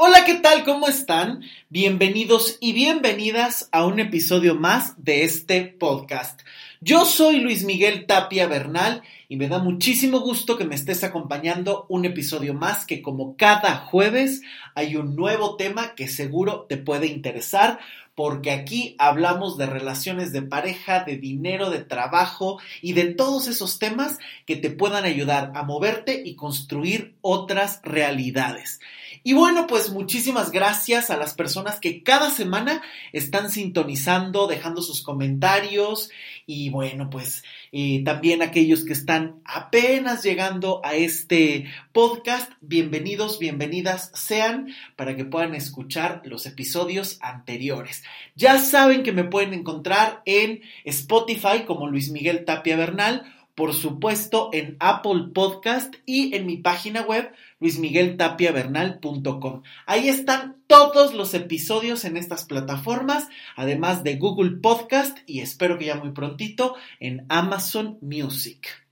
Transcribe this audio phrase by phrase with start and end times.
[0.00, 0.62] Hola, ¿qué tal?
[0.62, 1.42] ¿Cómo están?
[1.70, 6.42] Bienvenidos y bienvenidas a un episodio más de este podcast.
[6.80, 11.86] Yo soy Luis Miguel Tapia Bernal y me da muchísimo gusto que me estés acompañando
[11.88, 14.42] un episodio más que como cada jueves
[14.76, 17.80] hay un nuevo tema que seguro te puede interesar
[18.14, 23.78] porque aquí hablamos de relaciones de pareja, de dinero, de trabajo y de todos esos
[23.78, 28.80] temas que te puedan ayudar a moverte y construir otras realidades.
[29.22, 32.82] Y bueno, pues muchísimas gracias a las personas que cada semana
[33.12, 36.10] están sintonizando, dejando sus comentarios
[36.50, 44.10] y bueno, pues eh, también aquellos que están apenas llegando a este podcast, bienvenidos, bienvenidas
[44.14, 48.02] sean para que puedan escuchar los episodios anteriores.
[48.34, 54.50] Ya saben que me pueden encontrar en Spotify como Luis Miguel Tapia Bernal por supuesto
[54.52, 59.62] en Apple Podcast y en mi página web luismigueltapiavernal.com.
[59.86, 65.86] Ahí están todos los episodios en estas plataformas, además de Google Podcast y espero que
[65.86, 68.87] ya muy prontito en Amazon Music.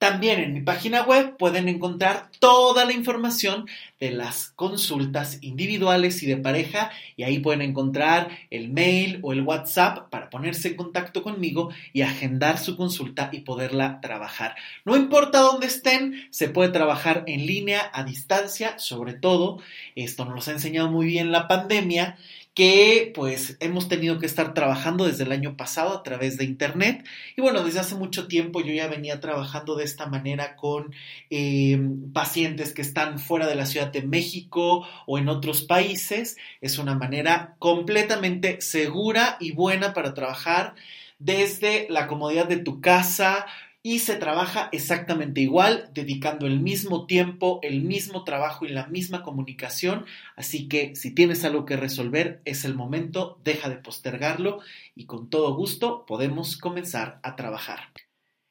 [0.00, 3.66] También en mi página web pueden encontrar toda la información
[4.00, 9.42] de las consultas individuales y de pareja y ahí pueden encontrar el mail o el
[9.42, 14.56] WhatsApp para ponerse en contacto conmigo y agendar su consulta y poderla trabajar.
[14.86, 19.58] No importa dónde estén, se puede trabajar en línea, a distancia, sobre todo,
[19.96, 22.16] esto nos lo ha enseñado muy bien la pandemia
[22.60, 27.06] que pues hemos tenido que estar trabajando desde el año pasado a través de Internet.
[27.34, 30.94] Y bueno, desde hace mucho tiempo yo ya venía trabajando de esta manera con
[31.30, 31.80] eh,
[32.12, 36.36] pacientes que están fuera de la Ciudad de México o en otros países.
[36.60, 40.74] Es una manera completamente segura y buena para trabajar
[41.18, 43.46] desde la comodidad de tu casa,
[43.82, 49.22] y se trabaja exactamente igual, dedicando el mismo tiempo, el mismo trabajo y la misma
[49.22, 50.04] comunicación.
[50.36, 54.60] Así que si tienes algo que resolver, es el momento, deja de postergarlo
[54.94, 57.80] y con todo gusto podemos comenzar a trabajar.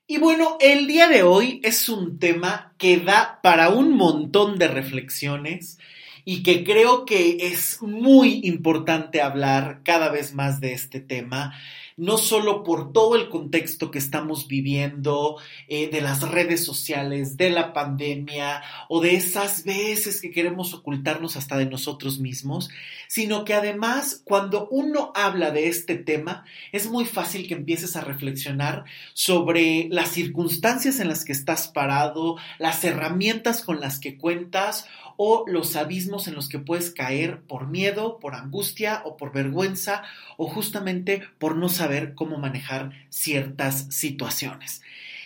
[0.08, 4.68] Y bueno, el día de hoy es un tema que da para un montón de
[4.68, 5.78] reflexiones
[6.26, 11.54] y que creo que es muy importante hablar cada vez más de este tema
[12.00, 15.38] no solo por todo el contexto que estamos viviendo,
[15.68, 21.36] eh, de las redes sociales, de la pandemia o de esas veces que queremos ocultarnos
[21.36, 22.70] hasta de nosotros mismos,
[23.08, 28.02] sino que además cuando uno habla de este tema, es muy fácil que empieces a
[28.02, 34.88] reflexionar sobre las circunstancias en las que estás parado, las herramientas con las que cuentas
[35.22, 40.04] o los abismos en los que puedes caer por miedo, por angustia o por vergüenza
[40.38, 44.82] o justamente por no saber cómo manejar ciertas situaciones.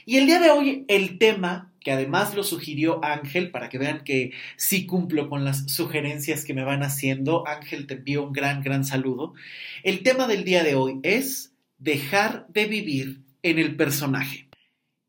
[0.07, 4.03] Y el día de hoy el tema, que además lo sugirió Ángel, para que vean
[4.03, 8.63] que sí cumplo con las sugerencias que me van haciendo, Ángel te envío un gran,
[8.63, 9.35] gran saludo.
[9.83, 14.47] El tema del día de hoy es dejar de vivir en el personaje.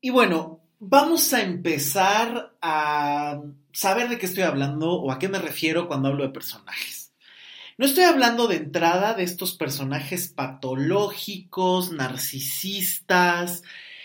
[0.03, 0.54] Y bueno,
[0.89, 6.09] vamos a empezar a saber de qué estoy hablando o a qué me refiero cuando
[6.09, 7.13] hablo de personajes.
[7.77, 13.63] No estoy hablando de entrada de estos personajes patológicos, narcisistas,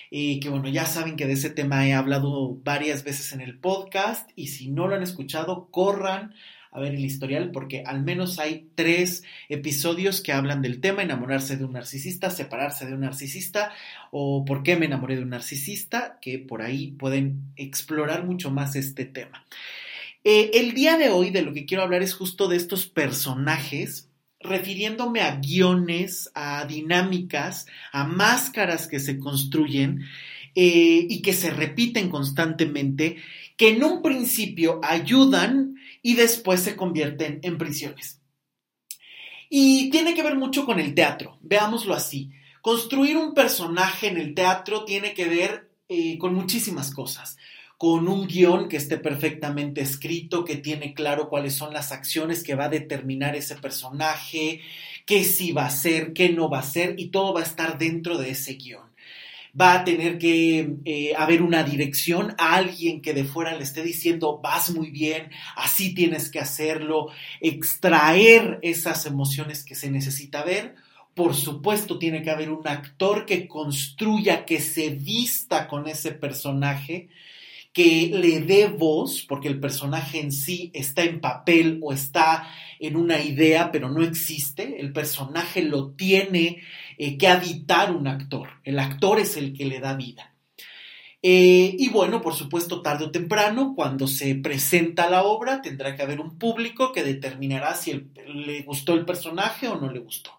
[0.09, 3.59] eh, que bueno, ya saben que de ese tema he hablado varias veces en el
[3.59, 6.33] podcast y si no lo han escuchado, corran
[6.71, 11.57] a ver el historial porque al menos hay tres episodios que hablan del tema, enamorarse
[11.57, 13.71] de un narcisista, separarse de un narcisista
[14.11, 18.75] o por qué me enamoré de un narcisista, que por ahí pueden explorar mucho más
[18.75, 19.45] este tema.
[20.23, 24.09] Eh, el día de hoy de lo que quiero hablar es justo de estos personajes
[24.41, 30.05] refiriéndome a guiones, a dinámicas, a máscaras que se construyen
[30.55, 33.17] eh, y que se repiten constantemente,
[33.57, 38.21] que en un principio ayudan y después se convierten en prisiones.
[39.49, 42.31] Y tiene que ver mucho con el teatro, veámoslo así.
[42.61, 47.37] Construir un personaje en el teatro tiene que ver eh, con muchísimas cosas
[47.79, 52.53] con un guion que esté perfectamente escrito, que tiene claro cuáles son las acciones que
[52.53, 54.59] va a determinar ese personaje,
[55.05, 57.77] qué sí va a ser, qué no va a ser, y todo va a estar
[57.77, 58.88] dentro de ese guion
[59.59, 63.83] va a tener que eh, haber una dirección a alguien que de fuera le esté
[63.83, 67.07] diciendo vas muy bien, así tienes que hacerlo,
[67.41, 70.75] extraer esas emociones que se necesita ver.
[71.15, 77.09] Por supuesto, tiene que haber un actor que construya, que se vista con ese personaje,
[77.73, 82.47] que le dé voz, porque el personaje en sí está en papel o está
[82.79, 84.79] en una idea, pero no existe.
[84.79, 86.61] El personaje lo tiene
[87.01, 88.49] eh, que habitar un actor.
[88.65, 90.35] El actor es el que le da vida.
[91.21, 96.01] Eh, y bueno, por supuesto, tarde o temprano, cuando se presenta la obra, tendrá que
[96.01, 100.31] haber un público que determinará si le gustó el personaje o no le gustó.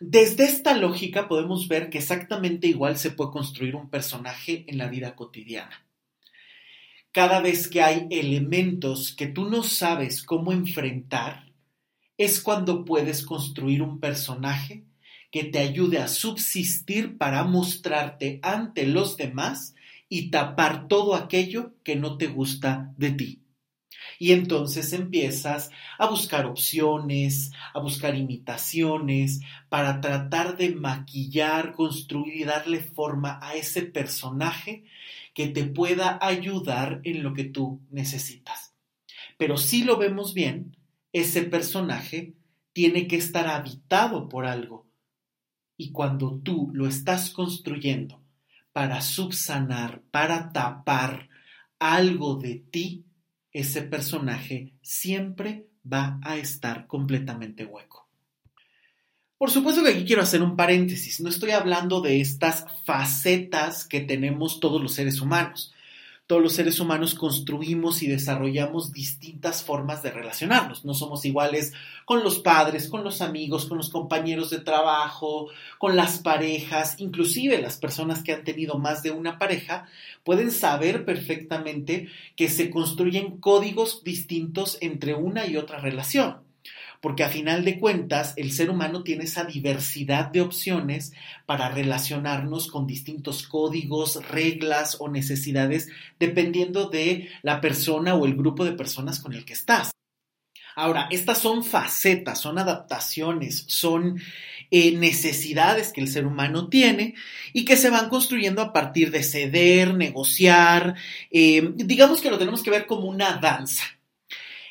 [0.00, 4.88] Desde esta lógica podemos ver que exactamente igual se puede construir un personaje en la
[4.88, 5.86] vida cotidiana.
[7.12, 11.52] Cada vez que hay elementos que tú no sabes cómo enfrentar,
[12.16, 14.87] es cuando puedes construir un personaje
[15.30, 19.74] que te ayude a subsistir para mostrarte ante los demás
[20.08, 23.42] y tapar todo aquello que no te gusta de ti.
[24.18, 32.44] Y entonces empiezas a buscar opciones, a buscar imitaciones, para tratar de maquillar, construir y
[32.44, 34.84] darle forma a ese personaje
[35.34, 38.74] que te pueda ayudar en lo que tú necesitas.
[39.36, 40.76] Pero si lo vemos bien,
[41.12, 42.34] ese personaje
[42.72, 44.87] tiene que estar habitado por algo.
[45.78, 48.20] Y cuando tú lo estás construyendo
[48.72, 51.30] para subsanar, para tapar
[51.78, 53.04] algo de ti,
[53.52, 58.08] ese personaje siempre va a estar completamente hueco.
[59.38, 64.00] Por supuesto que aquí quiero hacer un paréntesis, no estoy hablando de estas facetas que
[64.00, 65.72] tenemos todos los seres humanos
[66.28, 70.84] todos los seres humanos construimos y desarrollamos distintas formas de relacionarnos.
[70.84, 71.72] No somos iguales
[72.04, 75.48] con los padres, con los amigos, con los compañeros de trabajo,
[75.78, 79.88] con las parejas, inclusive las personas que han tenido más de una pareja
[80.22, 86.47] pueden saber perfectamente que se construyen códigos distintos entre una y otra relación
[87.00, 91.12] porque a final de cuentas el ser humano tiene esa diversidad de opciones
[91.46, 98.64] para relacionarnos con distintos códigos, reglas o necesidades dependiendo de la persona o el grupo
[98.64, 99.90] de personas con el que estás.
[100.78, 104.20] Ahora, estas son facetas, son adaptaciones, son
[104.70, 107.14] eh, necesidades que el ser humano tiene
[107.52, 110.94] y que se van construyendo a partir de ceder, negociar,
[111.32, 113.97] eh, digamos que lo tenemos que ver como una danza.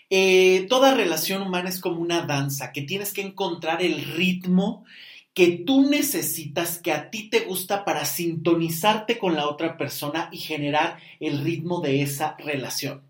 [0.10, 4.86] Eh, toda relación humana es como una danza, que tienes que encontrar el ritmo
[5.34, 10.38] que tú necesitas, que a ti te gusta para sintonizarte con la otra persona y
[10.38, 13.04] generar el ritmo de esa relación.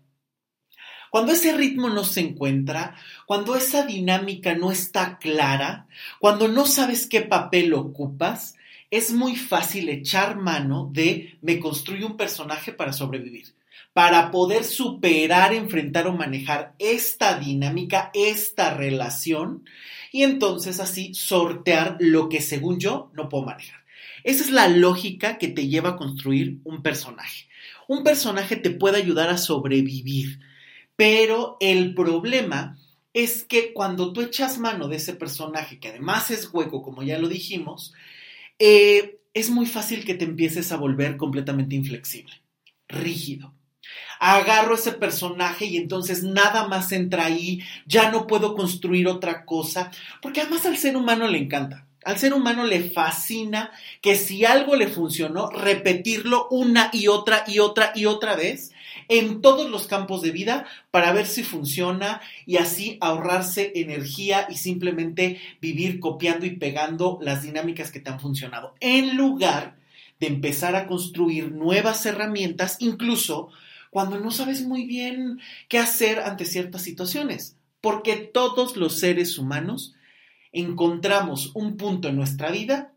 [1.10, 2.96] Cuando ese ritmo no se encuentra,
[3.26, 5.86] cuando esa dinámica no está clara,
[6.18, 8.56] cuando no sabes qué papel ocupas,
[8.90, 13.57] es muy fácil echar mano de me construyo un personaje para sobrevivir
[13.98, 19.64] para poder superar, enfrentar o manejar esta dinámica, esta relación,
[20.12, 23.84] y entonces así sortear lo que según yo no puedo manejar.
[24.22, 27.48] Esa es la lógica que te lleva a construir un personaje.
[27.88, 30.38] Un personaje te puede ayudar a sobrevivir,
[30.94, 32.78] pero el problema
[33.12, 37.18] es que cuando tú echas mano de ese personaje, que además es hueco, como ya
[37.18, 37.94] lo dijimos,
[38.60, 42.34] eh, es muy fácil que te empieces a volver completamente inflexible,
[42.86, 43.57] rígido
[44.18, 49.90] agarro ese personaje y entonces nada más entra ahí, ya no puedo construir otra cosa,
[50.20, 51.84] porque además al ser humano le encanta.
[52.04, 53.70] Al ser humano le fascina
[54.00, 58.72] que si algo le funcionó, repetirlo una y otra y otra y otra vez
[59.08, 64.56] en todos los campos de vida para ver si funciona y así ahorrarse energía y
[64.56, 69.76] simplemente vivir copiando y pegando las dinámicas que te han funcionado, en lugar
[70.20, 73.50] de empezar a construir nuevas herramientas, incluso
[73.90, 79.94] cuando no sabes muy bien qué hacer ante ciertas situaciones, porque todos los seres humanos
[80.52, 82.92] encontramos un punto en nuestra vida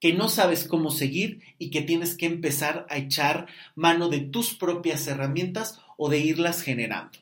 [0.00, 4.54] que no sabes cómo seguir y que tienes que empezar a echar mano de tus
[4.54, 7.18] propias herramientas o de irlas generando.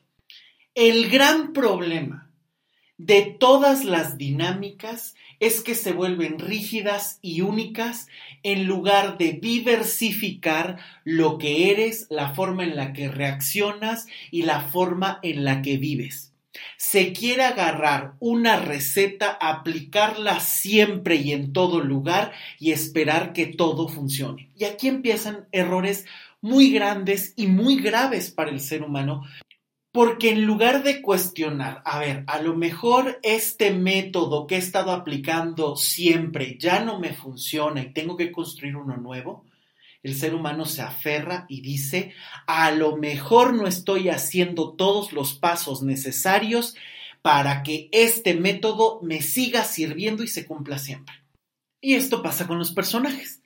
[0.75, 2.31] El gran problema
[2.97, 8.07] de todas las dinámicas es que se vuelven rígidas y únicas
[8.43, 14.61] en lugar de diversificar lo que eres, la forma en la que reaccionas y la
[14.61, 16.33] forma en la que vives.
[16.77, 23.87] Se quiere agarrar una receta, aplicarla siempre y en todo lugar y esperar que todo
[23.87, 24.49] funcione.
[24.57, 26.05] Y aquí empiezan errores
[26.41, 29.23] muy grandes y muy graves para el ser humano
[29.91, 34.91] porque en lugar de cuestionar, a ver, a lo mejor este método que he estado
[34.91, 39.45] aplicando siempre ya no me funciona y tengo que construir uno nuevo,
[40.03, 42.13] el ser humano se aferra y dice,
[42.45, 46.75] a lo mejor no estoy haciendo todos los pasos necesarios
[47.21, 51.15] para que este método me siga sirviendo y se cumpla siempre.
[51.81, 53.39] Y esto pasa con los personajes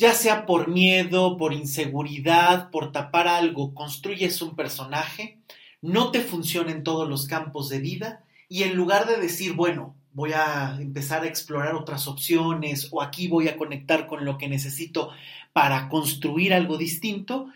[0.00, 5.39] ya sea por miedo, por inseguridad, por tapar algo, construyes un personaje,
[5.82, 9.96] no te funciona en todos los campos de vida y en lugar de decir, bueno,
[10.12, 14.48] voy a empezar a explorar otras opciones o aquí voy a conectar con lo que
[14.48, 15.10] necesito
[15.52, 17.48] para construir algo distinto,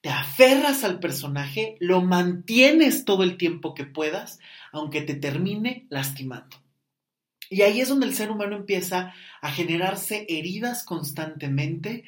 [0.00, 4.38] te aferras al personaje, lo mantienes todo el tiempo que puedas,
[4.72, 6.56] aunque te termine lastimando.
[7.50, 12.04] Y ahí es donde el ser humano empieza a generarse heridas constantemente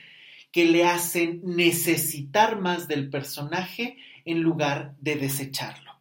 [0.52, 5.92] que le hacen necesitar más del personaje en lugar de desecharlo.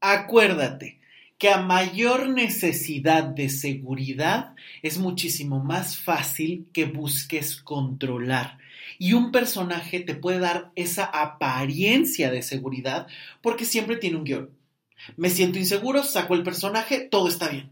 [0.00, 0.98] Acuérdate
[1.38, 8.58] que a mayor necesidad de seguridad es muchísimo más fácil que busques controlar.
[8.98, 13.06] Y un personaje te puede dar esa apariencia de seguridad
[13.40, 14.50] porque siempre tiene un guion.
[15.16, 17.70] Me siento inseguro, saco el personaje, todo está bien.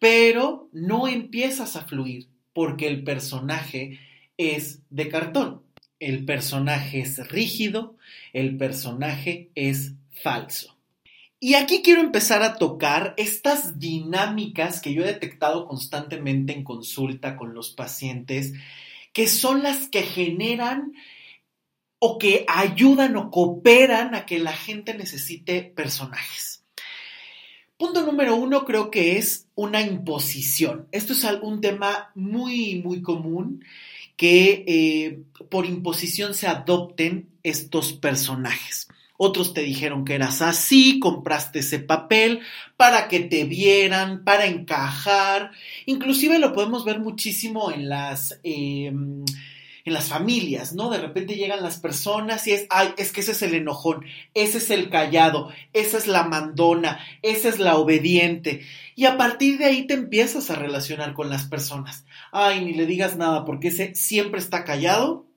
[0.00, 4.00] Pero no empiezas a fluir porque el personaje
[4.36, 5.62] es de cartón.
[6.00, 7.96] El personaje es rígido,
[8.32, 10.76] el personaje es falso.
[11.38, 17.36] Y aquí quiero empezar a tocar estas dinámicas que yo he detectado constantemente en consulta
[17.36, 18.52] con los pacientes,
[19.12, 20.92] que son las que generan
[21.98, 26.59] o que ayudan o cooperan a que la gente necesite personajes.
[27.80, 30.86] Punto número uno creo que es una imposición.
[30.92, 33.64] Esto es un tema muy, muy común
[34.18, 38.86] que eh, por imposición se adopten estos personajes.
[39.16, 42.40] Otros te dijeron que eras así, compraste ese papel
[42.76, 45.50] para que te vieran, para encajar.
[45.86, 49.24] Inclusive lo podemos ver muchísimo en las, em,
[49.84, 50.90] en las familias, ¿no?
[50.90, 54.58] De repente llegan las personas y es, ay, es que ese es el enojón, ese
[54.58, 58.62] es el callado, esa es la mandona, esa es la obediente.
[58.94, 62.04] Y a partir de ahí te empiezas a relacionar con las personas.
[62.32, 65.30] Ay, ni le digas nada porque ese siempre está callado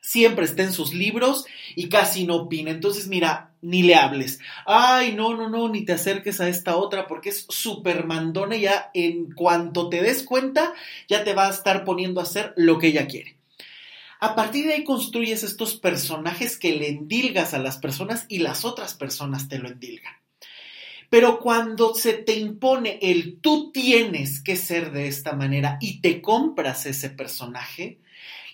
[0.00, 1.44] siempre está en sus libros
[1.76, 2.70] y casi no opina.
[2.70, 4.40] Entonces, mira, ni le hables.
[4.66, 8.62] Ay, no, no, no, ni te acerques a esta otra porque es súper mandona y
[8.62, 10.72] ya en cuanto te des cuenta,
[11.08, 13.39] ya te va a estar poniendo a hacer lo que ella quiere.
[14.20, 18.64] A partir de ahí construyes estos personajes que le endilgas a las personas y las
[18.64, 20.12] otras personas te lo endilgan.
[21.08, 26.20] Pero cuando se te impone el tú tienes que ser de esta manera y te
[26.20, 27.98] compras ese personaje,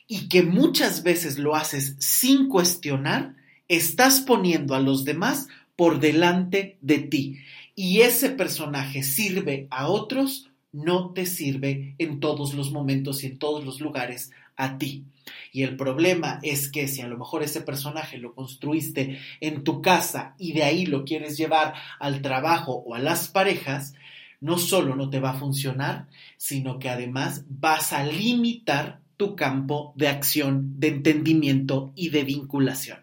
[0.08, 3.34] y que muchas veces lo haces sin cuestionar,
[3.68, 7.38] estás poniendo a los demás por delante de ti.
[7.74, 13.38] Y ese personaje sirve a otros, no te sirve en todos los momentos y en
[13.38, 15.04] todos los lugares a ti.
[15.52, 19.82] Y el problema es que si a lo mejor ese personaje lo construiste en tu
[19.82, 23.94] casa y de ahí lo quieres llevar al trabajo o a las parejas,
[24.40, 29.92] no solo no te va a funcionar, sino que además vas a limitar tu campo
[29.96, 32.98] de acción, de entendimiento y de vinculación.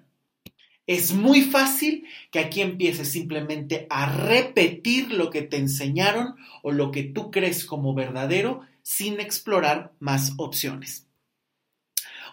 [0.85, 6.91] Es muy fácil que aquí empieces simplemente a repetir lo que te enseñaron o lo
[6.91, 11.02] que tú crees como verdadero sin explorar más opciones.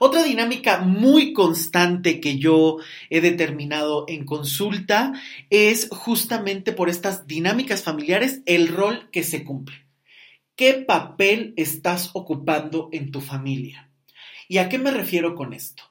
[0.03, 2.79] Otra dinámica muy constante que yo
[3.11, 5.13] he determinado en consulta
[5.51, 9.85] es justamente por estas dinámicas familiares el rol que se cumple.
[10.57, 13.91] ¿Qué papel estás ocupando en tu familia?
[14.49, 15.83] ¿Y a qué me refiero con esto?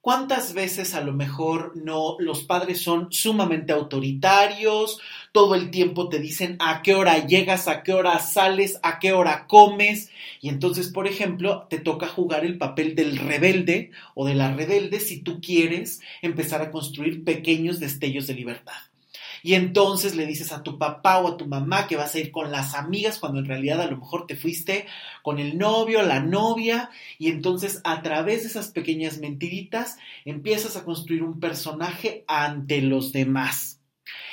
[0.00, 4.98] ¿Cuántas veces a lo mejor no los padres son sumamente autoritarios,
[5.38, 9.12] todo el tiempo te dicen a qué hora llegas, a qué hora sales, a qué
[9.12, 10.10] hora comes?
[10.40, 14.98] Y entonces, por ejemplo, te toca jugar el papel del rebelde o de la rebelde
[14.98, 18.74] si tú quieres empezar a construir pequeños destellos de libertad
[19.44, 22.32] y entonces le dices a tu papá o a tu mamá que vas a ir
[22.32, 24.86] con las amigas cuando en realidad a lo mejor te fuiste
[25.22, 30.84] con el novio, la novia, y entonces a través de esas pequeñas mentiritas empiezas a
[30.84, 33.77] construir un personaje ante los demás.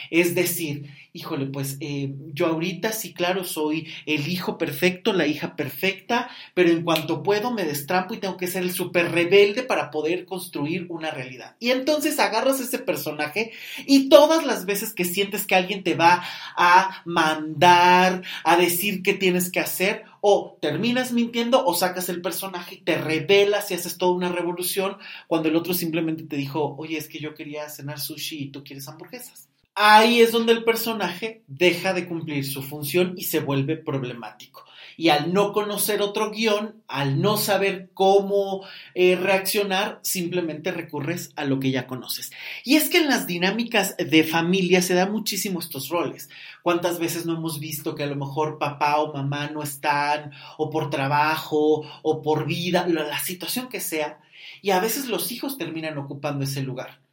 [0.09, 5.55] Es decir, híjole, pues eh, yo ahorita sí, claro, soy el hijo perfecto, la hija
[5.55, 9.91] perfecta, pero en cuanto puedo me destrampo y tengo que ser el súper rebelde para
[9.91, 11.55] poder construir una realidad.
[11.59, 13.53] Y entonces agarras ese personaje
[13.85, 16.21] y todas las veces que sientes que alguien te va
[16.57, 22.75] a mandar, a decir qué tienes que hacer, o terminas mintiendo o sacas el personaje
[22.75, 26.97] y te revelas y haces toda una revolución cuando el otro simplemente te dijo, oye,
[26.97, 29.44] es que yo quería cenar sushi y tú quieres hamburguesas
[29.75, 34.63] ahí es donde el personaje deja de cumplir su función y se vuelve problemático.
[34.97, 41.43] Y al no conocer otro guion, al no saber cómo eh, reaccionar, simplemente recurres a
[41.43, 42.31] lo que ya conoces.
[42.63, 46.29] Y es que en las dinámicas de familia se dan muchísimo estos roles.
[46.63, 50.69] ¿Cuántas veces no hemos visto que a lo mejor papá o mamá no están, o
[50.69, 54.19] por trabajo, o por vida, la situación que sea,
[54.61, 57.04] y a veces los hijos terminan ocupando ese lugar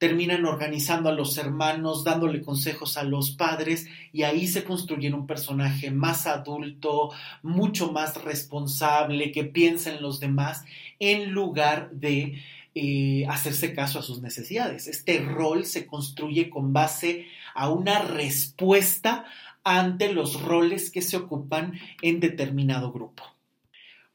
[0.00, 5.26] terminan organizando a los hermanos, dándole consejos a los padres y ahí se construyen un
[5.26, 7.10] personaje más adulto,
[7.42, 10.64] mucho más responsable, que piensa en los demás
[11.00, 12.40] en lugar de
[12.74, 14.86] eh, hacerse caso a sus necesidades.
[14.86, 19.26] Este rol se construye con base a una respuesta
[19.64, 23.24] ante los roles que se ocupan en determinado grupo.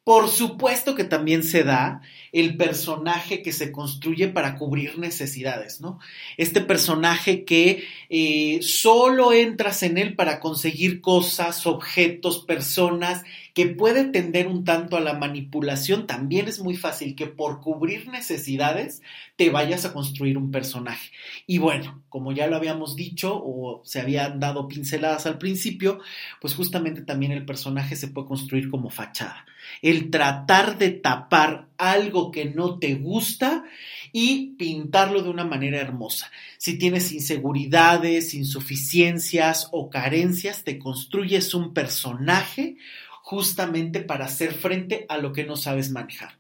[0.06, 5.98] Por supuesto que también se da el personaje que se construye para cubrir necesidades, ¿no?
[6.38, 13.24] Este personaje que eh, solo entras en él para conseguir cosas, objetos, personas
[13.56, 18.08] que puede tender un tanto a la manipulación, también es muy fácil que por cubrir
[18.08, 19.02] necesidades
[19.38, 21.10] te vayas a construir un personaje.
[21.48, 26.00] Y bueno, como ya lo habíamos dicho o se habían dado pinceladas al principio,
[26.42, 29.46] pues justamente también el personaje se puede construir como fachada.
[29.81, 33.63] El tratar de tapar algo que no te gusta
[34.12, 36.31] y pintarlo de una manera hermosa.
[36.57, 42.77] Si tienes inseguridades, insuficiencias o carencias, te construyes un personaje
[43.22, 46.36] justamente para hacer frente a lo que no sabes manejar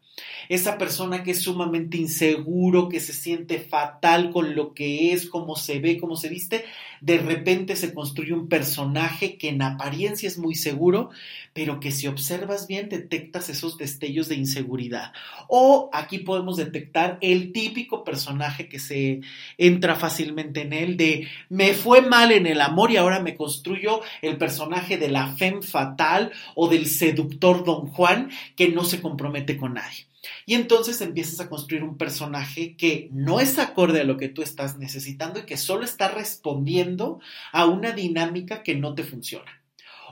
[0.49, 5.55] esa persona que es sumamente inseguro, que se siente fatal con lo que es, cómo
[5.55, 6.65] se ve, cómo se viste,
[7.01, 11.09] de repente se construye un personaje que en apariencia es muy seguro,
[11.53, 15.13] pero que si observas bien detectas esos destellos de inseguridad.
[15.47, 19.21] O aquí podemos detectar el típico personaje que se
[19.57, 24.01] entra fácilmente en él de me fue mal en el amor y ahora me construyo
[24.21, 29.57] el personaje de la femme fatal o del seductor don Juan que no se compromete
[29.57, 30.05] con nadie.
[30.45, 34.41] Y entonces empiezas a construir un personaje que no es acorde a lo que tú
[34.41, 37.19] estás necesitando y que solo está respondiendo
[37.51, 39.61] a una dinámica que no te funciona.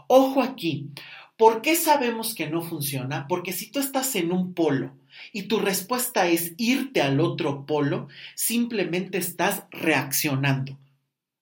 [0.08, 0.89] Ojo aquí,
[1.38, 3.27] ¿por qué sabemos que no funciona?
[3.27, 4.98] Porque si tú estás en un polo
[5.32, 10.77] y tu respuesta es irte al otro polo, simplemente estás reaccionando.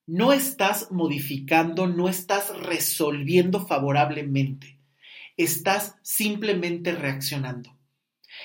[0.06, 4.78] No estás modificando, no estás resolviendo favorablemente.
[5.36, 7.76] Estás simplemente reaccionando.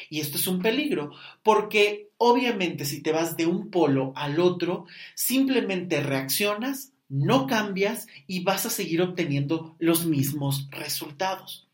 [0.10, 1.12] Y esto es un peligro,
[1.44, 4.86] porque obviamente si te vas de un polo al otro,
[5.16, 11.68] simplemente reaccionas, no cambias y vas a seguir obteniendo los mismos resultados.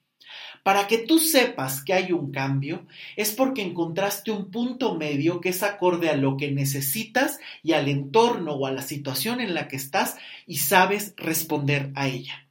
[0.63, 2.85] Para que tú sepas que hay un cambio,
[3.17, 7.89] es porque encontraste un punto medio que es acorde a lo que necesitas y al
[7.89, 10.15] entorno o a la situación en la que estás
[10.47, 12.47] y sabes responder a ella.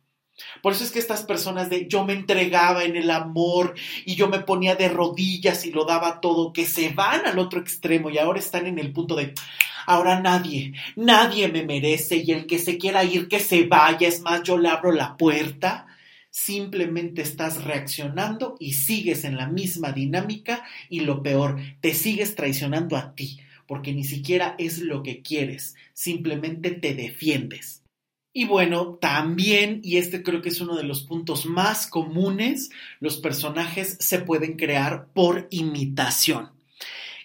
[0.62, 3.74] Por eso es que estas personas de yo me entregaba en el amor
[4.05, 7.61] y yo me ponía de rodillas y lo daba todo, que se van al otro
[7.61, 9.35] extremo y ahora están en el punto de
[9.87, 14.20] ahora nadie, nadie me merece y el que se quiera ir, que se vaya, es
[14.20, 15.87] más, yo le abro la puerta.
[16.31, 22.96] Simplemente estás reaccionando y sigues en la misma dinámica y lo peor, te sigues traicionando
[22.96, 27.81] a ti, porque ni siquiera es lo que quieres, simplemente te defiendes.
[28.34, 33.18] Y bueno, también, y este creo que es uno de los puntos más comunes, los
[33.18, 36.50] personajes se pueden crear por imitación.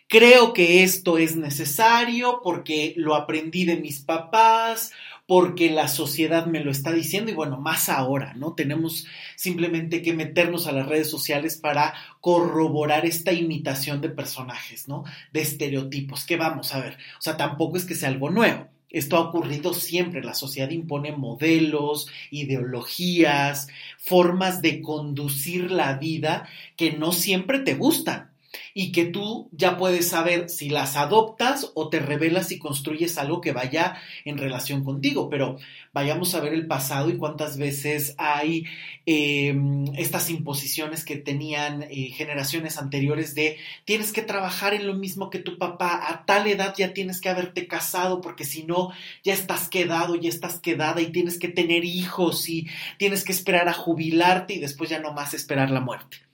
[0.09, 4.91] Creo que esto es necesario porque lo aprendí de mis papás,
[5.25, 8.53] porque la sociedad me lo está diciendo y bueno, más ahora, ¿no?
[8.53, 15.03] Tenemos simplemente que meternos a las redes sociales para corroborar esta imitación de personajes, ¿no?
[15.33, 16.25] De estereotipos.
[16.25, 16.97] ¿Qué vamos a ver?
[17.19, 18.69] O sea, tampoco es que sea algo nuevo.
[18.89, 20.23] Esto ha ocurrido siempre.
[20.23, 28.31] La sociedad impone modelos, ideologías, formas de conducir la vida que no siempre te gustan
[28.73, 33.41] y que tú ya puedes saber si las adoptas o te revelas y construyes algo
[33.41, 35.29] que vaya en relación contigo.
[35.29, 35.57] Pero
[35.93, 38.65] vayamos a ver el pasado y cuántas veces hay
[39.07, 45.29] em, estas imposiciones que tenían eh, generaciones anteriores de tienes que trabajar en lo mismo
[45.29, 48.91] que tu papá, a tal edad ya tienes que haberte casado porque si no
[49.23, 52.67] ya estás quedado, ya estás quedada y tienes que tener hijos y
[52.99, 56.26] tienes que esperar a jubilarte y después ya no más esperar la muerte.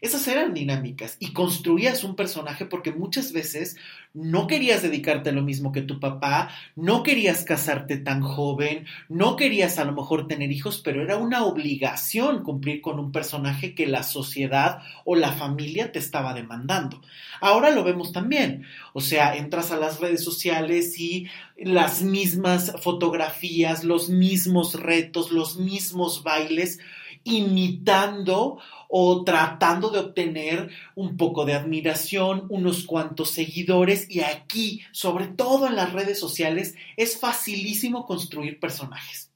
[0.00, 3.76] Esas eran dinámicas y construías un personaje porque muchas veces
[4.14, 9.36] no querías dedicarte a lo mismo que tu papá, no querías casarte tan joven, no
[9.36, 13.86] querías a lo mejor tener hijos, pero era una obligación cumplir con un personaje que
[13.86, 17.02] la sociedad o la familia te estaba demandando.
[17.40, 23.84] Ahora lo vemos también, o sea, entras a las redes sociales y las mismas fotografías,
[23.84, 26.78] los mismos retos, los mismos bailes,
[27.22, 28.58] imitando
[28.90, 35.68] o tratando de obtener un poco de admiración, unos cuantos seguidores y aquí, sobre todo
[35.68, 39.30] en las redes sociales, es facilísimo construir personajes.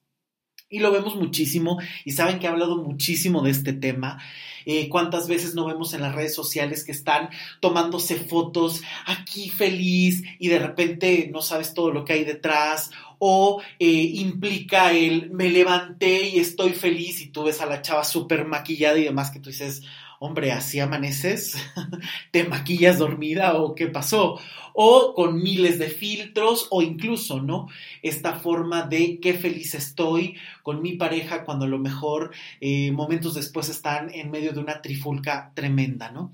[0.68, 4.20] Y lo vemos muchísimo y saben que he hablado muchísimo de este tema.
[4.66, 7.28] Eh, cuántas veces no vemos en las redes sociales que están
[7.60, 13.62] tomándose fotos aquí feliz y de repente no sabes todo lo que hay detrás o
[13.78, 18.46] eh, implica el me levanté y estoy feliz y tú ves a la chava súper
[18.46, 19.82] maquillada y demás que tú dices,
[20.18, 21.54] hombre, así amaneces,
[22.30, 24.40] te maquillas dormida o qué pasó,
[24.72, 27.68] o con miles de filtros o incluso, ¿no?
[28.02, 33.34] Esta forma de qué feliz estoy con mi pareja cuando a lo mejor eh, momentos
[33.34, 36.32] después están en medio de una trifulca tremenda, ¿no?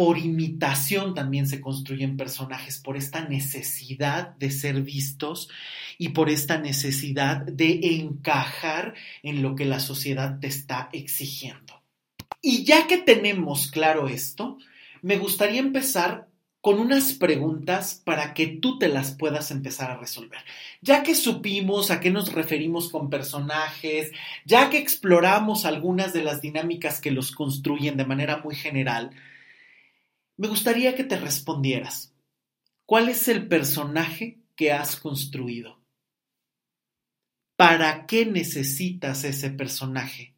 [0.00, 5.50] Por imitación también se construyen personajes, por esta necesidad de ser vistos
[5.98, 11.82] y por esta necesidad de encajar en lo que la sociedad te está exigiendo.
[12.40, 14.56] Y ya que tenemos claro esto,
[15.02, 16.30] me gustaría empezar
[16.62, 20.40] con unas preguntas para que tú te las puedas empezar a resolver.
[20.80, 24.12] Ya que supimos a qué nos referimos con personajes,
[24.46, 29.10] ya que exploramos algunas de las dinámicas que los construyen de manera muy general,
[30.40, 32.12] me gustaría que te respondieras.
[32.86, 35.78] ¿Cuál es el personaje que has construido?
[37.56, 40.34] ¿Para qué necesitas ese personaje?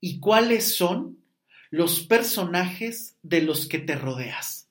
[0.00, 1.18] y cuáles son
[1.70, 4.68] los personajes de los que te rodeas.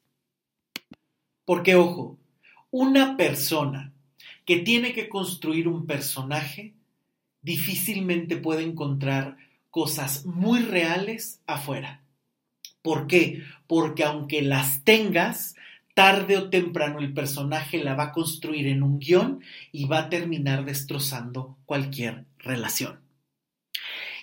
[1.46, 2.18] Porque, ojo,
[2.72, 3.94] una persona
[4.46, 6.74] que tiene que construir un personaje
[7.42, 9.38] difícilmente puede encontrar
[9.70, 12.04] cosas muy reales afuera.
[12.88, 13.44] ¿Por qué?
[13.68, 15.56] Porque aunque las tengas,
[15.94, 19.42] tarde o temprano el personaje la va a construir en un guion
[19.74, 23.02] y va a terminar destrozando cualquier relación.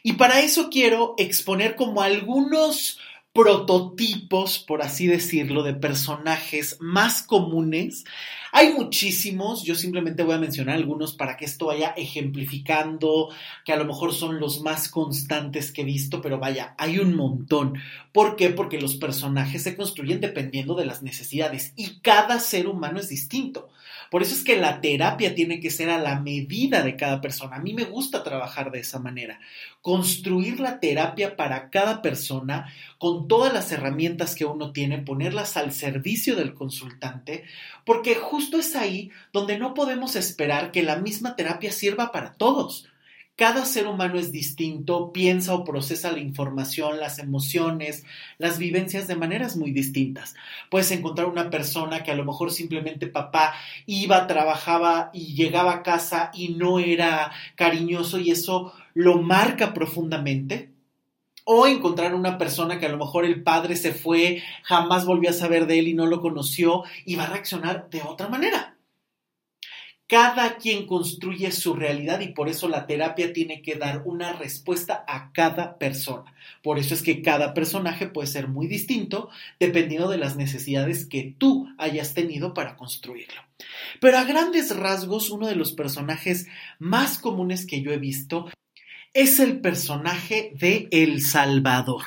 [0.03, 3.01] Y para eso quiero exponer como algunos
[3.35, 8.05] prototipos, por así decirlo, de personajes más comunes.
[8.53, 13.31] Hay muchísimos, yo simplemente voy a mencionar algunos para que esto vaya ejemplificando,
[13.65, 17.17] que a lo mejor son los más constantes que he visto, pero vaya, hay un
[17.17, 17.75] montón.
[18.13, 18.51] ¿Por qué?
[18.51, 23.69] Porque los personajes se construyen dependiendo de las necesidades y cada ser humano es distinto.
[24.15, 27.57] Por eso es que la terapia tiene que ser a la medida de cada persona.
[27.57, 29.41] A mí me gusta trabajar de esa manera.
[29.83, 35.73] Construir la terapia para cada persona con todas las herramientas que uno tiene, ponerlas al
[35.73, 37.43] servicio del consultante,
[37.85, 42.87] porque justo es ahí donde no podemos esperar que la misma terapia sirva para todos.
[43.37, 48.05] Cada ser humano es distinto, piensa o procesa la información, las emociones,
[48.39, 50.37] las vivencias de maneras muy distintas.
[50.71, 53.55] Puedes encontrar una persona que a lo mejor simplemente papá
[53.87, 60.71] iba, trabajaba y llegaba a casa y no era cariñoso y eso lo marca profundamente.
[61.45, 65.35] O encontrar una persona que a lo mejor el padre se fue, jamás volvió a
[65.35, 68.74] saber de él y no lo conoció y va a reaccionar de otra manera.
[70.07, 75.03] Cada quien construye su realidad y por eso la terapia tiene que dar una respuesta
[75.09, 76.35] a cada persona.
[76.63, 81.35] Por eso es que cada personaje puede ser muy distinto dependiendo de las necesidades que
[81.39, 83.41] tú hayas tenido para construirlo.
[83.99, 88.51] Pero a grandes rasgos, uno de los personajes más comunes que yo he visto
[89.15, 92.03] es el personaje de El Salvador.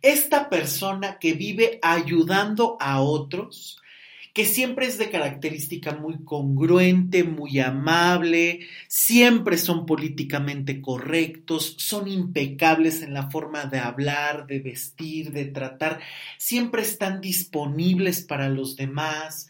[0.00, 3.80] Esta persona que vive ayudando a otros,
[4.34, 13.02] que siempre es de característica muy congruente, muy amable, siempre son políticamente correctos, son impecables
[13.02, 16.00] en la forma de hablar, de vestir, de tratar,
[16.36, 19.46] siempre están disponibles para los demás,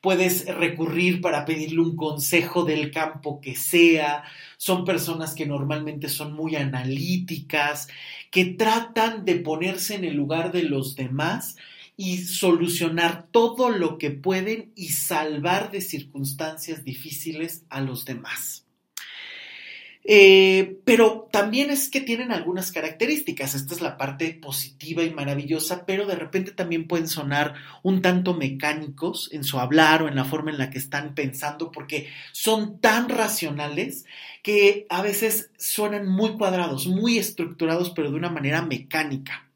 [0.00, 4.22] puedes recurrir para pedirle un consejo del campo que sea,
[4.56, 7.88] son personas que normalmente son muy analíticas,
[8.30, 11.56] que tratan de ponerse en el lugar de los demás,
[12.00, 18.64] y solucionar todo lo que pueden y salvar de circunstancias difíciles a los demás.
[20.04, 23.56] Eh, pero también es que tienen algunas características.
[23.56, 28.32] Esta es la parte positiva y maravillosa, pero de repente también pueden sonar un tanto
[28.32, 32.80] mecánicos en su hablar o en la forma en la que están pensando, porque son
[32.80, 34.06] tan racionales
[34.44, 39.47] que a veces suenan muy cuadrados, muy estructurados, pero de una manera mecánica.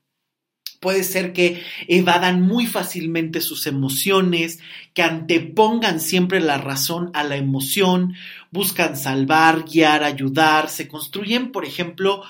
[0.82, 4.58] Puede ser que evadan muy fácilmente sus emociones,
[4.94, 8.16] que antepongan siempre la razón a la emoción,
[8.50, 12.24] buscan salvar, guiar, ayudar, se construyen, por ejemplo,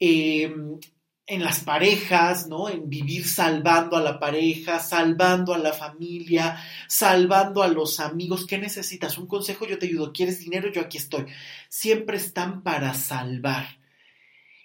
[0.00, 0.78] em,
[1.26, 2.70] en las parejas, ¿no?
[2.70, 8.46] En vivir salvando a la pareja, salvando a la familia, salvando a los amigos.
[8.46, 9.18] ¿Qué necesitas?
[9.18, 10.14] Un consejo, yo te ayudo.
[10.14, 10.72] ¿Quieres dinero?
[10.72, 11.26] Yo aquí estoy.
[11.68, 13.66] Siempre están para salvar.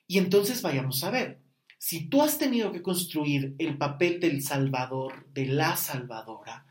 [0.07, 1.46] Y entonces vayamos a ver.
[1.77, 6.65] Si tú has tenido que construir el papel del Salvador, de la Salvadora,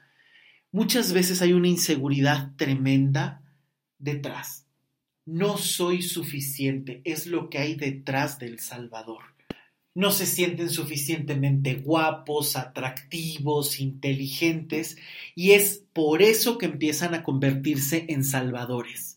[0.73, 3.43] muchas veces hay una inseguridad tremenda
[3.99, 4.65] detrás.
[5.25, 9.25] no soy suficiente, es lo que hay detrás del Salvador.
[9.93, 14.97] No se sienten suficientemente guapos, atractivos, inteligentes,
[15.35, 19.16] y es por eso que empiezan a convertirse en salvadores,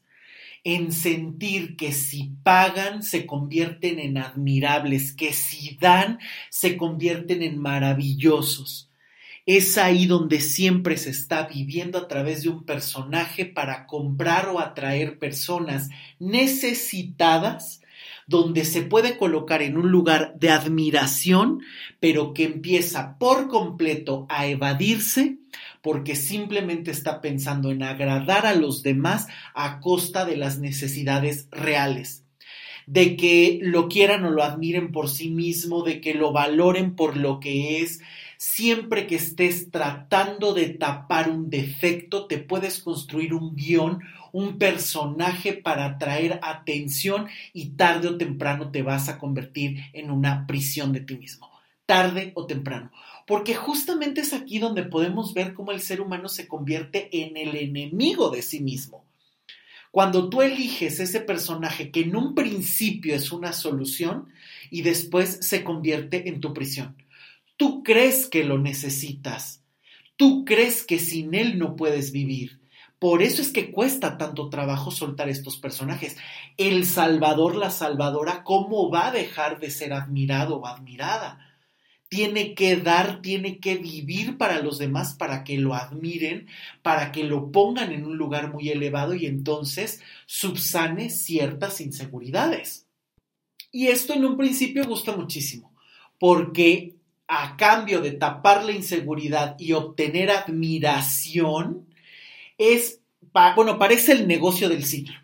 [0.63, 6.19] en sentir que si pagan se convierten en admirables, que si dan
[6.49, 8.89] se convierten en maravillosos.
[9.45, 14.59] Es ahí donde siempre se está viviendo a través de un personaje para comprar o
[14.59, 17.81] atraer personas necesitadas,
[18.29, 21.61] donde se puede colocar en un lugar de admiración,
[21.99, 25.39] pero que empieza por completo a evadirse
[25.81, 32.23] porque simplemente está pensando en agradar a los demás a costa de las necesidades reales.
[32.85, 37.17] De que lo quieran o lo admiren por sí mismo, de que lo valoren por
[37.17, 37.99] lo que es,
[38.41, 43.99] Siempre que estés tratando de tapar un defecto, te puedes construir un guion,
[44.31, 50.45] un personaje para atraer atención y tarde o temprano te vas a convertir en una
[50.47, 51.49] prisión de ti mismo.
[51.85, 52.91] Tarde o temprano.
[53.25, 57.55] Porque justamente es aquí donde podemos ver cómo el ser humano se convierte en el
[57.55, 59.05] enemigo de sí mismo.
[59.91, 64.29] Cuando tú eliges ese personaje que en un principio es una solución
[64.69, 66.95] y después se convierte en tu prisión.
[67.57, 69.63] Tú crees que lo necesitas.
[70.15, 72.58] Tú crees que sin él no puedes vivir.
[72.99, 76.17] Por eso es que cuesta tanto trabajo soltar estos personajes.
[76.57, 81.39] El Salvador, la Salvadora, ¿cómo va a dejar de ser admirado o admirada?
[82.09, 86.47] Tiene que dar, tiene que vivir para los demás, para que lo admiren,
[86.81, 92.87] para que lo pongan en un lugar muy elevado y entonces subsane ciertas inseguridades.
[93.71, 95.73] Y esto en un principio gusta muchísimo,
[96.19, 96.95] porque
[97.27, 101.88] a cambio de tapar la inseguridad y obtener admiración,
[102.59, 103.01] es,
[103.55, 105.15] bueno, parece el negocio del siglo.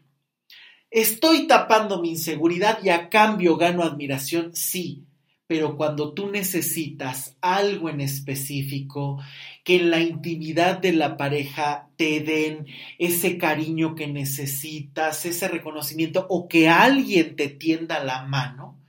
[0.89, 5.03] Estoy tapando mi inseguridad y a cambio gano admiración, sí,
[5.45, 9.21] pero cuando tú necesitas algo en específico,
[9.63, 12.65] que en la intimidad de la pareja te den
[12.97, 18.79] ese cariño que necesitas, ese reconocimiento o que alguien te tienda la mano,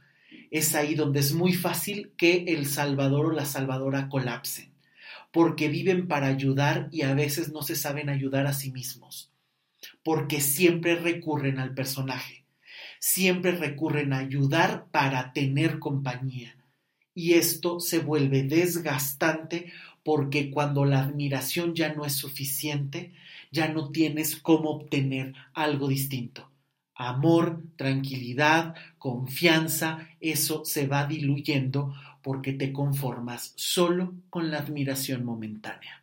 [0.51, 4.73] es ahí donde es muy fácil que el Salvador o la Salvadora colapsen,
[5.37, 9.31] porque viven para ayudar y a veces no se saben ayudar a sí mismos,
[10.03, 12.47] porque siempre recurren al personaje,
[13.01, 16.57] siempre recurren a ayudar para tener compañía.
[17.13, 19.71] Y esto se vuelve desgastante
[20.03, 23.13] porque cuando la admiración ya no es suficiente,
[23.53, 26.51] ya no tienes cómo obtener algo distinto
[26.97, 31.95] amor, tranquilidad, confianza, eso se va diluyendo
[32.27, 36.03] porque te conformas solo con la admiración momentánea.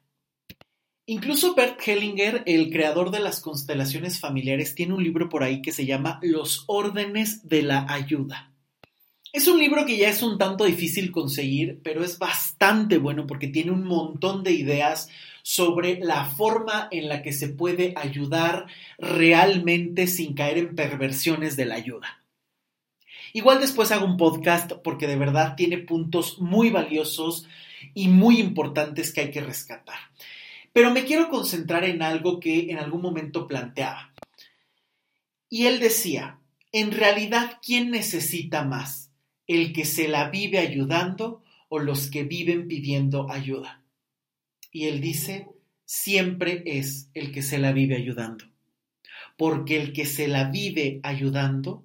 [1.05, 5.73] Incluso Bert Hellinger, el creador de las constelaciones familiares, tiene un libro por ahí que
[5.73, 8.53] se llama Los órdenes de la ayuda.
[9.33, 13.49] Es un libro que ya es un tanto difícil conseguir, pero es bastante bueno porque
[13.49, 15.09] tiene un montón de ideas
[15.41, 21.65] sobre la forma en la que se puede ayudar realmente sin caer en perversiones de
[21.65, 22.22] la ayuda.
[23.35, 27.47] Igual después hago un podcast porque de verdad tiene puntos muy valiosos
[27.95, 29.97] y muy importantes que hay que rescatar.
[30.71, 34.13] Pero me quiero concentrar en algo que en algún momento planteaba.
[35.49, 36.39] Y él decía,
[36.71, 39.11] en realidad, ¿quién necesita más?
[39.47, 43.83] ¿El que se la vive ayudando o los que viven pidiendo ayuda?
[44.71, 45.47] Y él dice,
[45.85, 48.45] siempre es el que se la vive ayudando.
[49.37, 51.83] Porque el que se la vive ayudando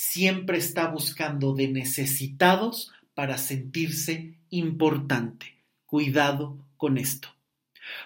[0.00, 5.58] siempre está buscando de necesitados para sentirse importante.
[5.84, 7.28] Cuidado con esto.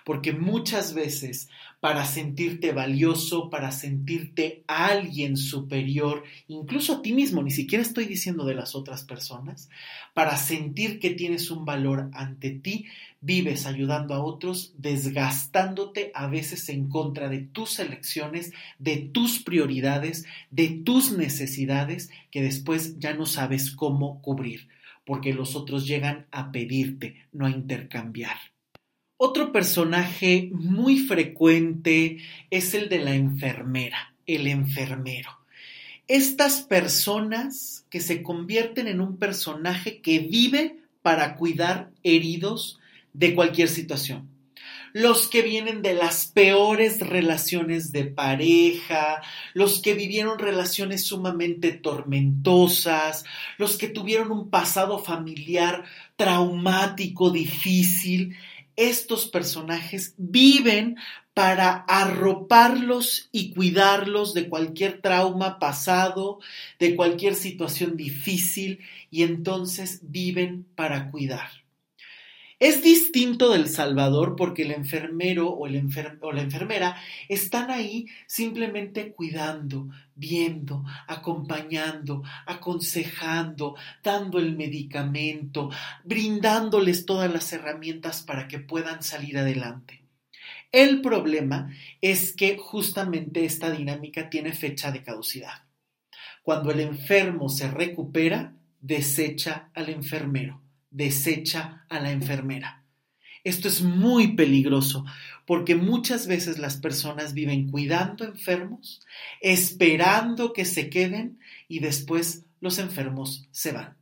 [0.04, 7.52] Porque muchas veces para sentirte valioso, para sentirte alguien superior, incluso a ti mismo, ni
[7.52, 9.68] siquiera estoy diciendo de las otras personas,
[10.14, 12.86] para sentir que tienes un valor ante ti,
[13.24, 20.26] vives ayudando a otros, desgastándote a veces en contra de tus elecciones, de tus prioridades,
[20.50, 24.68] de tus necesidades, que después ya no sabes cómo cubrir,
[25.06, 28.36] porque los otros llegan a pedirte, no a intercambiar.
[29.16, 32.18] Otro personaje muy frecuente
[32.50, 35.30] es el de la enfermera, el enfermero.
[36.08, 42.80] Estas personas que se convierten en un personaje que vive para cuidar heridos
[43.14, 44.28] de cualquier situación.
[44.92, 49.22] Los que vienen de las peores relaciones de pareja,
[49.52, 53.24] los que vivieron relaciones sumamente tormentosas,
[53.58, 58.36] los que tuvieron un pasado familiar traumático, difícil,
[58.76, 60.96] estos personajes viven
[61.32, 66.38] para arroparlos y cuidarlos de cualquier trauma pasado,
[66.78, 68.78] de cualquier situación difícil,
[69.10, 71.63] y entonces viven para cuidar.
[72.64, 76.96] Es distinto del Salvador porque el enfermero o, o, la enfermera
[77.28, 85.68] están ahí simplemente cuidando, viendo, acompañando, aconsejando, dando el medicamento,
[86.04, 90.00] brindándoles todas las herramientas para que puedan salir adelante.
[90.72, 95.64] El problema es que justamente esta dinámica tiene fecha de caducidad.
[96.42, 100.63] Cuando el enfermo se recupera, desecha al enfermero
[100.94, 102.84] desecha a la enfermera.
[103.42, 105.04] Esto es muy peligroso
[105.44, 109.02] porque muchas veces las personas viven cuidando enfermos,
[109.42, 113.98] esperando que se queden y después los enfermos se van.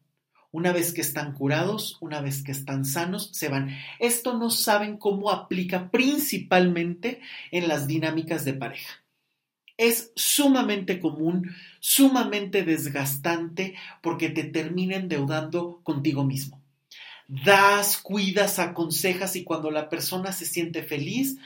[0.52, 3.70] Una vez que están curados, una vez que están sanos, se van.
[3.98, 9.02] Esto no saben cómo aplica principalmente en las dinámicas de pareja.
[9.78, 11.50] Es sumamente común,
[11.80, 16.61] sumamente desgastante porque te termina endeudando contigo mismo
[17.28, 21.38] das, cuidas, aconsejas y cuando la persona se siente feliz,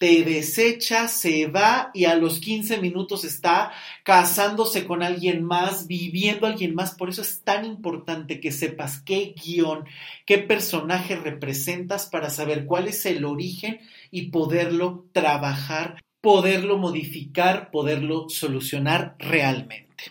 [0.00, 3.70] te desecha, se va y a los 15 minutos está
[4.02, 6.94] casándose con alguien más, viviendo alguien más.
[6.94, 9.84] Por eso es tan importante que sepas qué guion,
[10.24, 18.30] qué personaje representas para saber cuál es el origen y poderlo trabajar, poderlo modificar, poderlo
[18.30, 20.04] solucionar realmente.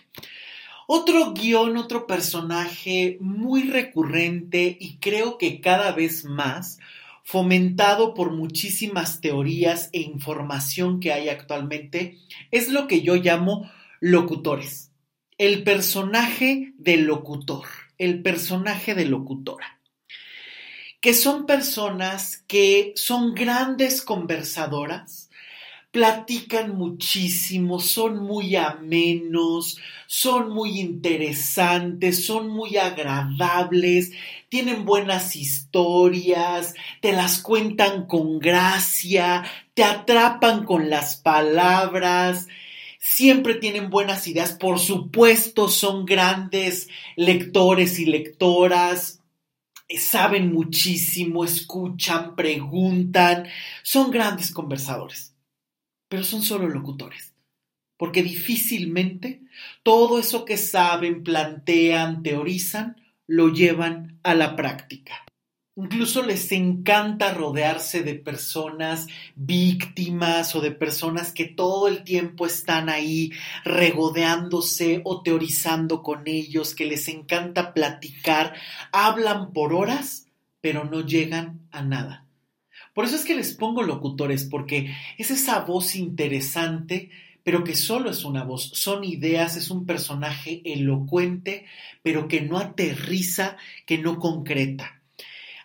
[0.92, 6.80] Otro guion, otro personaje muy recurrente y creo que cada vez más
[7.22, 12.18] fomentado por muchísimas teorías e información que hay actualmente,
[12.50, 14.90] es lo que yo llamo locutores.
[15.38, 19.78] El personaje del locutor, el personaje de locutora
[21.00, 25.29] que son personas que son grandes conversadoras,
[25.90, 34.12] platican muchísimo, son muy amenos, son muy interesantes, son muy agradables,
[34.48, 42.46] tienen buenas historias, te las cuentan con gracia, te atrapan con las palabras,
[43.00, 49.22] siempre tienen buenas ideas, por supuesto son grandes lectores y lectoras,
[49.88, 53.48] saben muchísimo, escuchan, preguntan,
[53.82, 55.29] son grandes conversadores
[56.10, 57.34] pero son solo locutores,
[57.96, 59.42] porque difícilmente
[59.84, 62.96] todo eso que saben, plantean, teorizan,
[63.28, 65.24] lo llevan a la práctica.
[65.76, 72.88] Incluso les encanta rodearse de personas víctimas o de personas que todo el tiempo están
[72.88, 73.30] ahí
[73.64, 78.54] regodeándose o teorizando con ellos, que les encanta platicar,
[78.90, 80.26] hablan por horas,
[80.60, 82.26] pero no llegan a nada.
[83.00, 87.08] Por eso es que les pongo locutores, porque es esa voz interesante,
[87.42, 91.64] pero que solo es una voz, son ideas, es un personaje elocuente,
[92.02, 94.99] pero que no aterriza, que no concreta.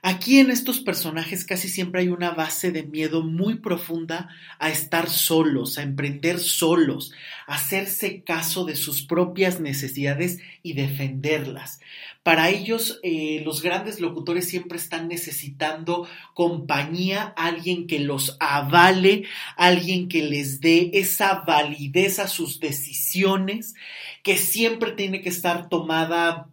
[0.07, 5.09] Aquí en estos personajes casi siempre hay una base de miedo muy profunda a estar
[5.09, 7.11] solos, a emprender solos,
[7.47, 11.79] a hacerse caso de sus propias necesidades y defenderlas.
[12.21, 19.23] Para ellos, eh, los grandes locutores siempre están necesitando compañía, alguien que los avale,
[19.57, 23.73] alguien que les dé esa validez a sus decisiones,
[24.21, 26.51] que siempre tiene que estar tomada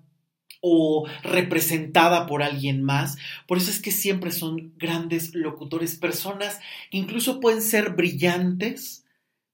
[0.63, 3.19] o representada por alguien más.
[3.47, 6.59] Por eso es que siempre son grandes locutores, personas
[6.91, 9.05] que incluso pueden ser brillantes,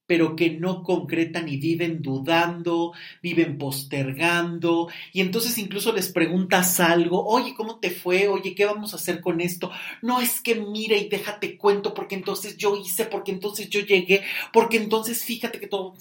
[0.08, 2.92] pero que no concretan y viven dudando,
[3.22, 8.26] viven postergando, y entonces incluso les preguntas algo, oye, ¿cómo te fue?
[8.26, 9.70] Oye, ¿qué vamos a hacer con esto?
[10.00, 14.22] No es que mire y déjate cuento, porque entonces yo hice, porque entonces yo llegué,
[14.50, 15.94] porque entonces fíjate que todo,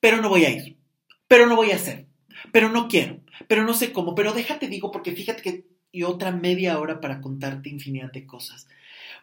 [0.00, 0.78] pero no voy a ir,
[1.28, 2.06] pero no voy a hacer,
[2.50, 6.30] pero no quiero, pero no sé cómo, pero déjate digo porque fíjate que y otra
[6.30, 8.68] media hora para contarte infinidad de cosas.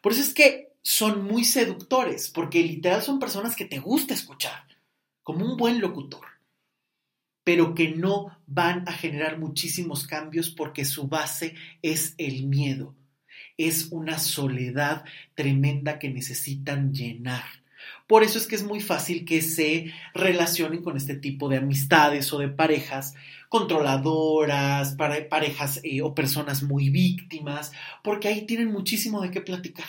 [0.01, 4.65] Por eso es que son muy seductores, porque literal son personas que te gusta escuchar,
[5.21, 6.25] como un buen locutor,
[7.43, 12.95] pero que no van a generar muchísimos cambios porque su base es el miedo,
[13.55, 17.43] es una soledad tremenda que necesitan llenar.
[18.07, 22.33] Por eso es que es muy fácil que se relacionen con este tipo de amistades
[22.33, 23.13] o de parejas
[23.53, 27.71] controladoras, parejas eh, o personas muy víctimas,
[28.03, 29.85] porque ahí tienen muchísimo de qué platicar.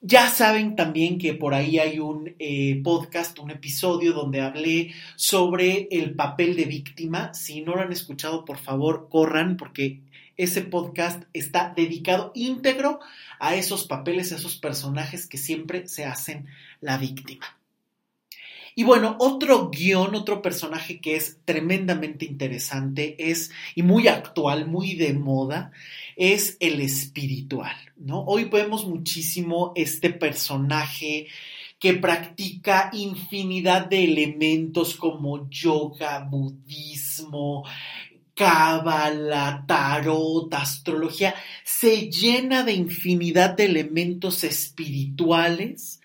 [0.00, 5.88] Ya saben también que por ahí hay un eh, podcast, un episodio donde hablé sobre
[5.90, 7.34] el papel de víctima.
[7.34, 9.98] Si no lo han escuchado, por favor, corran porque
[10.36, 13.00] ese podcast está dedicado íntegro
[13.40, 16.46] a esos papeles, a esos personajes que siempre se hacen
[16.80, 17.57] la víctima.
[18.78, 24.94] Y bueno, otro guion, otro personaje que es tremendamente interesante es, y muy actual, muy
[24.94, 25.72] de moda,
[26.14, 28.22] es el espiritual, ¿no?
[28.22, 31.26] Hoy vemos muchísimo este personaje
[31.80, 37.64] que practica infinidad de elementos como yoga, budismo,
[38.32, 45.97] cábala, tarot, astrología, se llena de infinidad de elementos espirituales,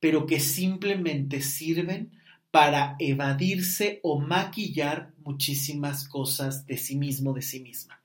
[0.00, 2.10] pero que simplemente sirven
[2.50, 8.00] para evadirse o maquillar muchísimas cosas de sí mismo, de sí misma.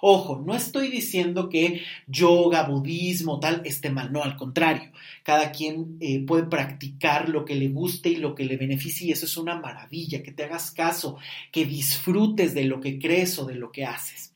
[0.00, 4.92] Ojo, no estoy diciendo que yoga, budismo, tal, esté mal, no, al contrario,
[5.24, 9.12] cada quien eh, puede practicar lo que le guste y lo que le beneficie y
[9.12, 11.18] eso es una maravilla, que te hagas caso,
[11.50, 14.34] que disfrutes de lo que crees o de lo que haces.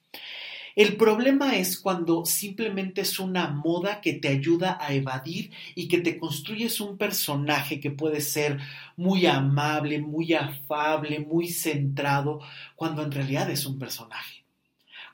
[0.75, 5.99] El problema es cuando simplemente es una moda que te ayuda a evadir y que
[5.99, 8.59] te construyes un personaje que puede ser
[8.97, 12.41] muy amable, muy afable, muy centrado,
[12.75, 14.43] cuando en realidad es un personaje.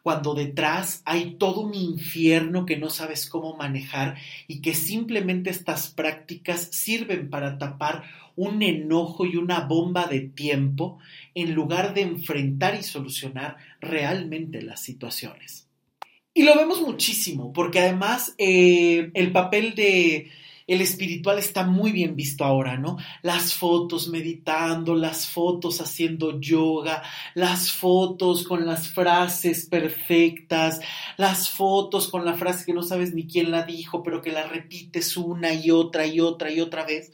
[0.05, 5.89] Cuando detrás hay todo un infierno que no sabes cómo manejar y que simplemente estas
[5.89, 8.05] prácticas sirven para tapar
[8.37, 10.99] un enojo y una bomba de tiempo
[11.43, 15.69] en lugar de enfrentar y solucionar realmente las situaciones.
[16.35, 20.31] Y lo vemos muchísimo, porque además eh, el papel de
[20.69, 22.99] el espiritual está muy bien visto ahora, ¿no?
[23.23, 27.03] Las fotos meditando, las fotos haciendo yoga,
[27.35, 30.81] las fotos con las frases perfectas,
[31.17, 34.47] las fotos con la frase que no sabes ni quién la dijo, pero que la
[34.47, 37.13] repites una y otra y otra y otra vez.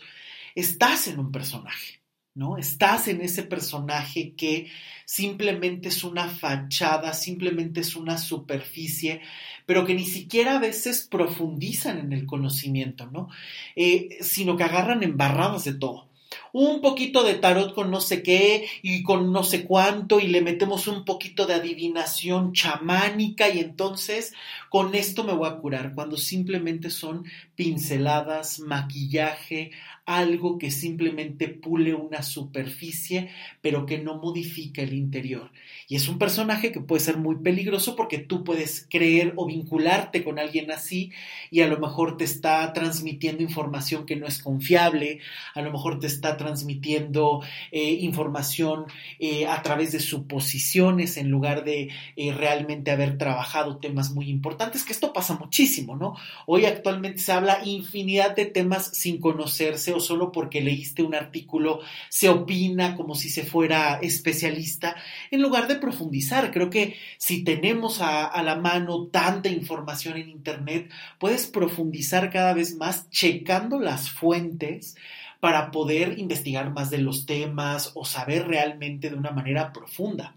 [0.57, 2.04] Estás en un personaje.
[2.35, 2.59] ¿No?
[2.59, 4.69] Estás en ese personaje que
[5.05, 9.21] simplemente es una fachada, simplemente es una superficie,
[9.67, 13.29] pero que ni siquiera a veces profundizan en el conocimiento, ¿no?
[13.77, 16.09] Eh, sino que agarran embarradas de todo
[16.53, 20.41] un poquito de tarot con no sé qué y con no sé cuánto y le
[20.41, 24.33] metemos un poquito de adivinación chamánica y entonces
[24.69, 27.25] con esto me voy a curar, cuando simplemente son
[27.55, 29.71] pinceladas, maquillaje,
[30.07, 33.31] algo que simplemente pule una superficie,
[33.61, 35.51] pero que no modifica el interior.
[35.89, 40.25] Y es un personaje que puede ser muy peligroso porque tú puedes creer o vincularte
[40.25, 41.13] con alguien así
[41.51, 45.21] y a lo mejor te está transmitiendo información que no es confiable,
[45.55, 48.87] a lo mejor te está transmitiendo eh, información
[49.19, 54.85] eh, a través de suposiciones en lugar de eh, realmente haber trabajado temas muy importantes,
[54.85, 56.17] que esto pasa muchísimo, ¿no?
[56.47, 61.81] Hoy actualmente se habla infinidad de temas sin conocerse o solo porque leíste un artículo
[62.09, 64.97] se opina como si se fuera especialista,
[65.31, 66.53] en lugar de profundizar.
[66.53, 72.55] Creo que si tenemos a, a la mano tanta información en Internet, puedes profundizar cada
[72.55, 74.97] vez más checando las fuentes
[75.41, 80.37] para poder investigar más de los temas o saber realmente de una manera profunda.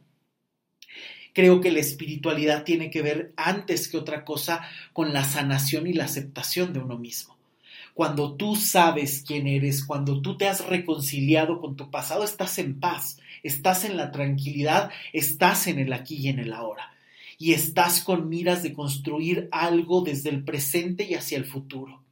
[1.33, 5.93] Creo que la espiritualidad tiene que ver antes que otra cosa con la sanación y
[5.93, 7.37] la aceptación de uno mismo
[7.97, 12.79] cuando tú sabes quién eres, cuando tú te has reconciliado con tu pasado, estás en
[12.79, 16.93] paz, estás en la tranquilidad, estás en el aquí y en el ahora.
[17.37, 22.03] Y estás con miras de construir algo desde el presente y hacia el futuro.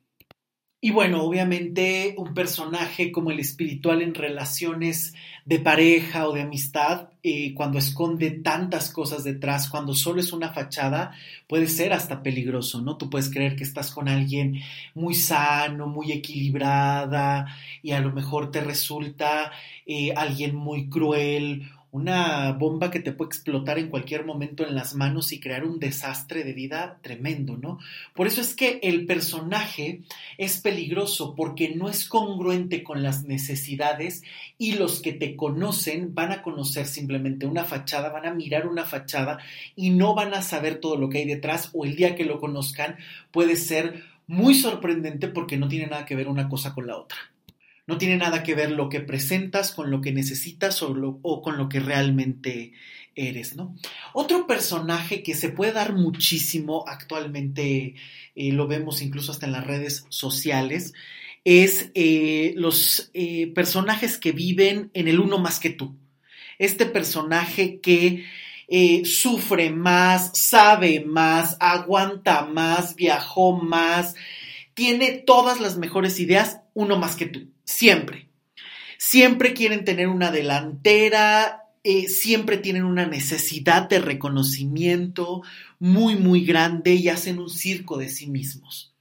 [0.86, 5.16] Y bueno, obviamente un personaje como el espiritual en relaciones
[5.46, 10.52] de pareja o de amistad, eh, cuando esconde tantas cosas detrás, cuando solo es una
[10.52, 11.14] fachada,
[11.48, 12.98] puede ser hasta peligroso, ¿no?
[12.98, 14.60] Tú puedes creer que estás con alguien
[14.96, 17.46] muy sano, muy equilibrada,
[17.84, 19.52] y a lo mejor te resulta
[19.86, 24.96] eh, alguien muy cruel una bomba que te puede explotar en cualquier momento en las
[24.96, 27.80] manos y crear un desastre de vida tremendo, ¿no?
[28.14, 30.02] Por eso es que el personaje
[30.38, 34.24] es peligroso porque no es congruente con las necesidades
[34.58, 38.84] y los que te conocen van a conocer simplemente una fachada, van a mirar una
[38.84, 39.40] fachada
[39.78, 42.42] y no van a saber todo lo que hay detrás o el día que lo
[42.42, 42.98] conozcan
[43.32, 47.18] puede ser muy sorprendente porque no tiene nada que ver una cosa con la otra.
[47.88, 51.70] No tiene nada que ver lo que presentas con lo que necesitas o, con lo
[51.70, 52.74] que realmente
[53.14, 53.76] eres, ¿no?
[54.14, 57.96] Otro personaje que se puede dar muchísimo actualmente,
[58.36, 60.94] eh, lo vemos incluso hasta en las redes sociales,
[61.44, 65.96] es eh, los eh, personajes que viven en el uno más que tú.
[66.58, 68.26] Este personaje que
[69.04, 74.16] sufre más, sabe más, aguanta más, viajó más,
[74.74, 77.55] tiene todas las mejores ideas, uno más que tú.
[77.66, 78.30] Siempre.
[78.98, 85.44] Siempre quieren tener una delantera, eh, siempre tienen una necesidad de reconocimiento
[85.80, 88.96] muy, muy grande y hacen un circo de sí mismos.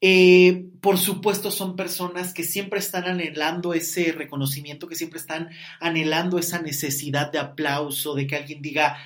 [0.00, 5.50] Eh, por supuesto, son personas que siempre están anhelando ese reconocimiento, que siempre están
[5.80, 8.98] anhelando esa necesidad de aplauso, de que alguien diga,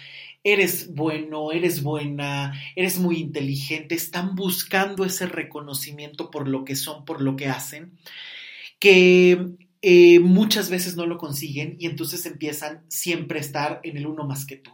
[0.44, 7.04] eres bueno, eres buena, eres muy inteligente, están buscando ese reconocimiento por lo que son,
[7.04, 7.92] por lo que hacen,
[8.78, 14.06] que eh, muchas veces no lo consiguen y entonces empiezan siempre a estar en el
[14.06, 14.70] uno más que tú.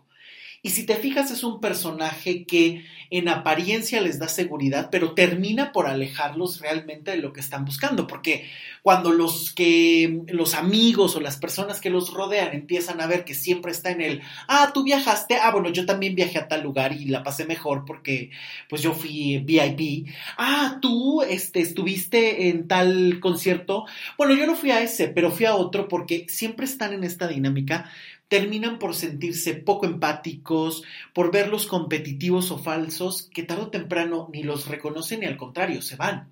[0.63, 5.73] Y si te fijas, es un personaje que en apariencia les da seguridad, pero termina
[5.73, 8.47] por alejarlos realmente de lo que están buscando, porque
[8.83, 13.35] cuando los que los amigos o las personas que los rodean empiezan a ver que
[13.35, 16.93] siempre está en el, ah, tú viajaste, ah, bueno, yo también viajé a tal lugar
[16.93, 18.31] y la pasé mejor porque
[18.69, 20.09] pues yo fui VIP.
[20.37, 23.87] Ah, tú este estuviste en tal concierto.
[24.19, 27.27] Bueno, yo no fui a ese, pero fui a otro porque siempre están en esta
[27.27, 27.91] dinámica
[28.31, 34.45] terminan por sentirse poco empáticos, por verlos competitivos o falsos, que tarde o temprano ni
[34.45, 36.29] los reconocen ni al contrario, se van.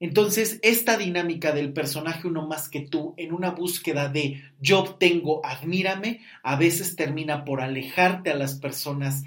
[0.00, 5.44] Entonces, esta dinámica del personaje uno más que tú en una búsqueda de yo obtengo,
[5.44, 9.24] admírame, a veces termina por alejarte a las personas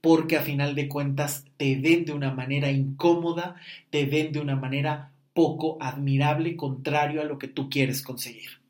[0.00, 3.54] porque a final de cuentas te ven de una manera incómoda,
[3.90, 8.63] te ven de una manera poco admirable, contrario a lo que tú quieres conseguir.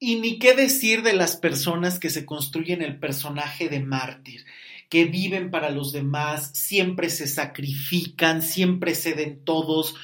[0.00, 4.44] Y ni qué decir de las personas que se construyen el personaje de mártir,
[4.88, 9.96] que viven para los demás, siempre se sacrifican, siempre ceden todos,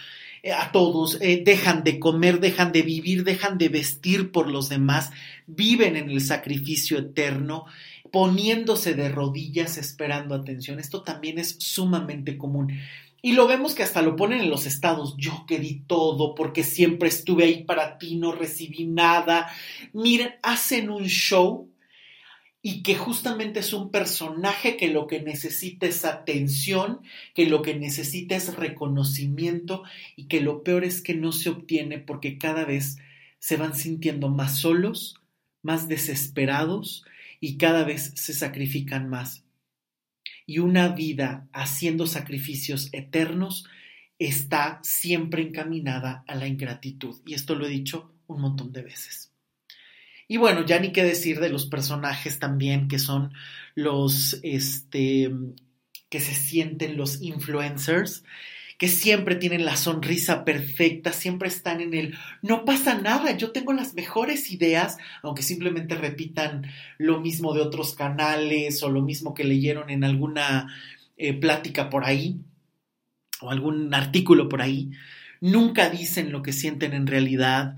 [0.42, 4.68] eh, a todos, eh, dejan de comer, dejan de vivir, dejan de vestir por los
[4.68, 5.10] demás,
[5.46, 7.64] viven en el sacrificio eterno,
[8.10, 10.78] poniéndose de rodillas esperando atención.
[10.80, 12.78] Esto también es sumamente común.
[13.24, 15.16] Y lo vemos que hasta lo ponen en los estados.
[15.16, 19.50] Yo que di todo porque siempre estuve ahí para ti, no recibí nada.
[19.94, 21.72] Miren, hacen un show
[22.60, 27.00] y que justamente es un personaje que lo que necesita es atención,
[27.34, 29.84] que lo que necesita es reconocimiento
[30.16, 32.98] y que lo peor es que no se obtiene porque cada vez
[33.38, 35.14] se van sintiendo más solos,
[35.62, 37.06] más desesperados
[37.40, 39.43] y cada vez se sacrifican más
[40.46, 43.66] y una vida haciendo sacrificios eternos
[44.18, 47.20] está siempre encaminada a la ingratitud.
[47.26, 49.32] Y esto lo he dicho un montón de veces.
[50.26, 53.32] Y bueno, ya ni qué decir de los personajes también que son
[53.74, 55.30] los, este,
[56.08, 58.24] que se sienten los influencers,
[58.78, 63.72] que siempre tienen la sonrisa perfecta, siempre están en el no pasa nada, yo tengo
[63.72, 66.66] las mejores ideas, aunque simplemente repitan
[66.98, 70.74] lo mismo de otros canales o lo mismo que leyeron en alguna
[71.16, 72.40] eh, plática por ahí
[73.40, 74.90] o algún artículo por ahí.
[75.40, 77.76] Nunca dicen lo que sienten en realidad,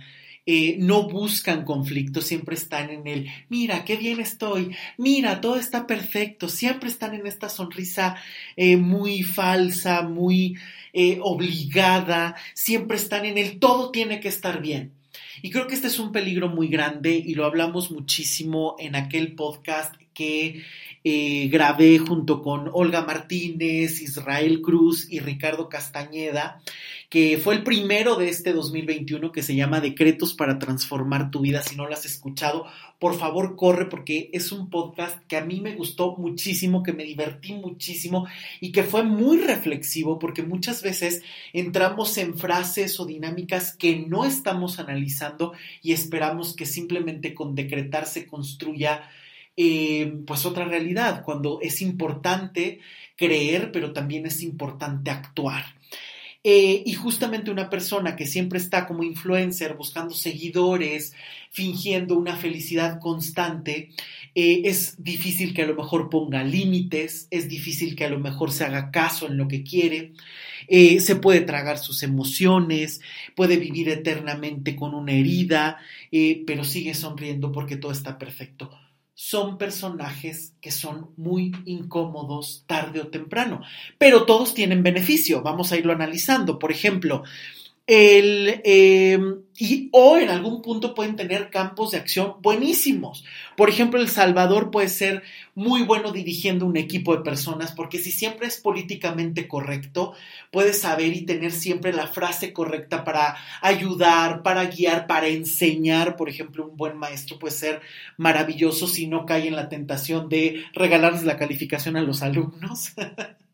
[0.48, 5.88] eh, no buscan conflicto, siempre están en el, mira, qué bien estoy, mira, todo está
[5.88, 8.16] perfecto, siempre están en esta sonrisa
[8.56, 10.56] eh, muy falsa, muy
[10.92, 14.92] eh, obligada, siempre están en el, todo tiene que estar bien.
[15.42, 19.34] Y creo que este es un peligro muy grande y lo hablamos muchísimo en aquel
[19.34, 20.64] podcast que
[21.48, 26.60] grabé junto con Olga Martínez, Israel Cruz y Ricardo Castañeda,
[27.08, 31.62] que fue el primero de este 2021 que se llama Decretos para transformar tu vida.
[31.62, 32.66] Si no lo has escuchado,
[32.98, 37.04] por favor corre porque es un podcast que a mí me gustó muchísimo, que me
[37.04, 38.26] divertí muchísimo
[38.60, 44.24] y que fue muy reflexivo porque muchas veces entramos en frases o dinámicas que no
[44.24, 45.52] estamos analizando
[45.82, 49.08] y esperamos que simplemente con decretar se construya
[49.56, 52.80] eh, pues otra realidad, cuando es importante
[53.16, 55.64] creer, pero también es importante actuar.
[56.44, 61.12] Eh, y justamente una persona que siempre está como influencer buscando seguidores,
[61.50, 63.90] fingiendo una felicidad constante,
[64.34, 68.52] eh, es difícil que a lo mejor ponga límites, es difícil que a lo mejor
[68.52, 70.12] se haga caso en lo que quiere,
[70.68, 73.00] se puede tragar sus emociones,
[73.34, 75.78] puede vivir eternamente con una herida,
[76.46, 78.70] pero sigue sonriendo porque todo está perfecto
[79.18, 83.62] son personajes que son muy incómodos tarde o temprano,
[83.96, 86.58] pero todos tienen beneficio, vamos a irlo analizando.
[86.58, 87.24] Por ejemplo,
[87.86, 93.24] el, em, y, o en algún punto pueden tener campos de acción buenísimos.
[93.56, 95.22] Por ejemplo, El Salvador puede ser
[95.54, 100.14] muy bueno dirigiendo un equipo de personas porque si siempre es políticamente correcto,
[100.50, 106.16] puede saber y tener siempre la frase correcta para ayudar, para guiar, para enseñar.
[106.16, 107.80] Por ejemplo, un buen maestro puede ser
[108.16, 112.94] maravilloso si no cae en la tentación de regalarles la calificación a los alumnos.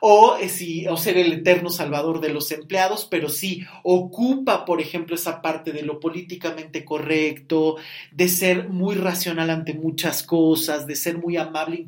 [0.00, 5.14] o, eh, o ser el eterno salvador de los empleados, pero sí ocupa, por ejemplo,
[5.14, 7.76] esa parte de lo políticamente correcto,
[8.10, 11.84] de ser muy racional ante muchas cosas, de ser muy amable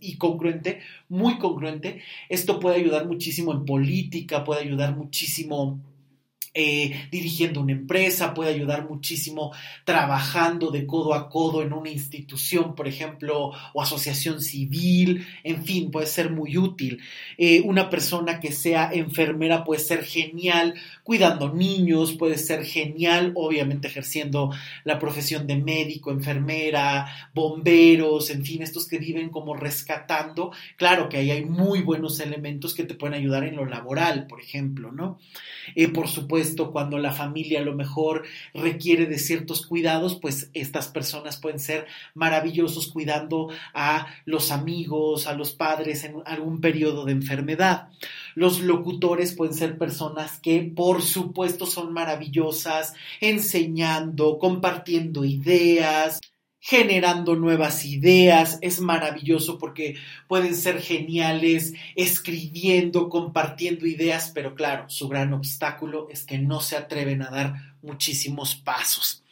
[0.00, 2.02] y congruente, muy congruente.
[2.28, 5.80] Esto puede ayudar muchísimo en política, puede ayudar muchísimo
[6.54, 9.52] eh, dirigiendo una empresa, puede ayudar muchísimo
[9.84, 15.90] trabajando de codo a codo en una institución, por ejemplo, o asociación civil, en fin,
[15.90, 17.00] puede ser muy útil.
[17.38, 23.88] Eh, una persona que sea enfermera puede ser genial cuidando niños, puede ser genial, obviamente
[23.88, 24.50] ejerciendo
[24.84, 30.52] la profesión de médico, enfermera, bomberos, en fin, estos que viven como rescatando.
[30.76, 34.40] Claro que ahí hay muy buenos elementos que te pueden ayudar en lo laboral, por
[34.40, 35.18] ejemplo, ¿no?
[35.74, 36.41] Eh, por supuesto,
[36.72, 38.24] cuando la familia a lo mejor
[38.54, 45.34] requiere de ciertos cuidados, pues estas personas pueden ser maravillosos cuidando a los amigos, a
[45.34, 47.88] los padres en algún periodo de enfermedad.
[48.34, 56.20] Los locutores pueden ser personas que, por supuesto, son maravillosas enseñando, compartiendo ideas,
[56.64, 59.96] generando nuevas ideas, es maravilloso porque
[60.28, 66.76] pueden ser geniales escribiendo, compartiendo ideas, pero claro, su gran obstáculo es que no se
[66.76, 69.24] atreven a dar muchísimos pasos.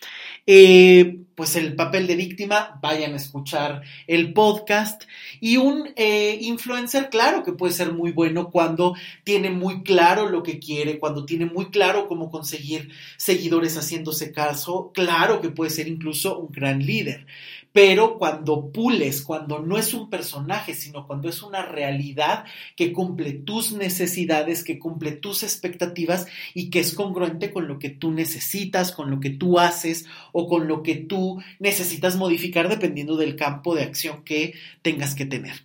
[0.46, 5.04] Eh, pues el papel de víctima, vayan a escuchar el podcast.
[5.40, 10.42] Y un eh, influencer, claro que puede ser muy bueno cuando tiene muy claro lo
[10.42, 15.88] que quiere, cuando tiene muy claro cómo conseguir seguidores haciéndose caso, claro que puede ser
[15.88, 17.26] incluso un gran líder
[17.72, 22.44] pero cuando pules, cuando no es un personaje, sino cuando es una realidad
[22.76, 27.90] que cumple tus necesidades, que cumple tus expectativas y que es congruente con lo que
[27.90, 33.16] tú necesitas, con lo que tú haces o con lo que tú necesitas modificar dependiendo
[33.16, 35.64] del campo de acción que tengas que tener.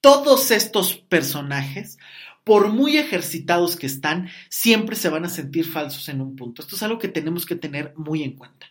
[0.00, 1.98] Todos estos personajes
[2.44, 6.62] por muy ejercitados que están, siempre se van a sentir falsos en un punto.
[6.62, 8.68] Esto es algo que tenemos que tener muy en cuenta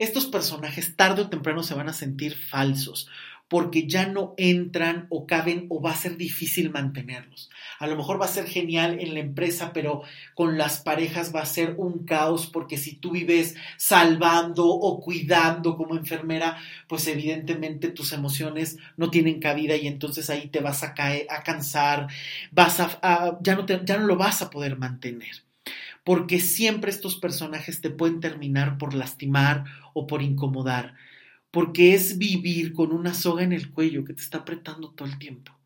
[0.00, 3.06] estos personajes tarde o temprano se van a sentir falsos
[3.50, 7.50] porque ya no entran o caben o va a ser difícil mantenerlos.
[7.80, 10.02] A lo mejor va a ser genial en la empresa, pero
[10.34, 15.76] con las parejas va a ser un caos porque si tú vives salvando o cuidando
[15.76, 20.94] como enfermera, pues evidentemente tus emociones no tienen cabida y entonces ahí te vas a
[20.94, 22.06] caer, a cansar,
[22.52, 25.49] vas a, ya, no ya no lo vas a poder mantener
[26.04, 30.94] porque siempre estos personajes te pueden terminar por lastimar o por incomodar,
[31.50, 35.18] porque es vivir con una soga en el cuello que te está apretando todo el
[35.18, 35.58] tiempo,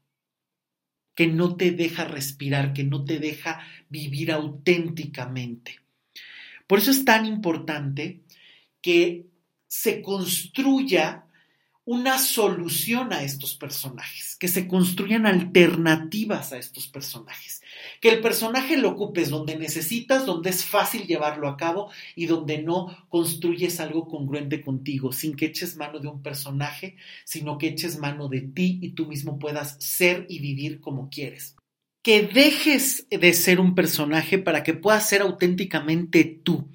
[1.14, 5.80] que no te deja respirar, que no te deja vivir auténticamente.
[6.66, 8.22] Por eso es tan importante
[8.80, 9.26] que
[9.68, 11.24] se construya
[11.87, 17.61] una solución a estos personajes, que se construyan alternativas a estos personajes,
[18.01, 22.62] que el personaje lo ocupes donde necesitas, donde es fácil llevarlo a cabo y donde
[22.62, 27.99] no construyes algo congruente contigo, sin que eches mano de un personaje, sino que eches
[27.99, 31.55] mano de ti y tú mismo puedas ser y vivir como quieres.
[32.03, 36.68] Que dejes de ser un personaje para que puedas ser auténticamente tú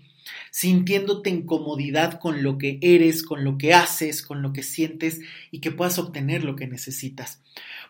[0.51, 5.19] sintiéndote en comodidad con lo que eres, con lo que haces, con lo que sientes
[5.51, 7.41] y que puedas obtener lo que necesitas.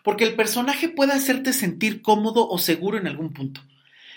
[0.02, 3.62] Porque el personaje puede hacerte sentir cómodo o seguro en algún punto,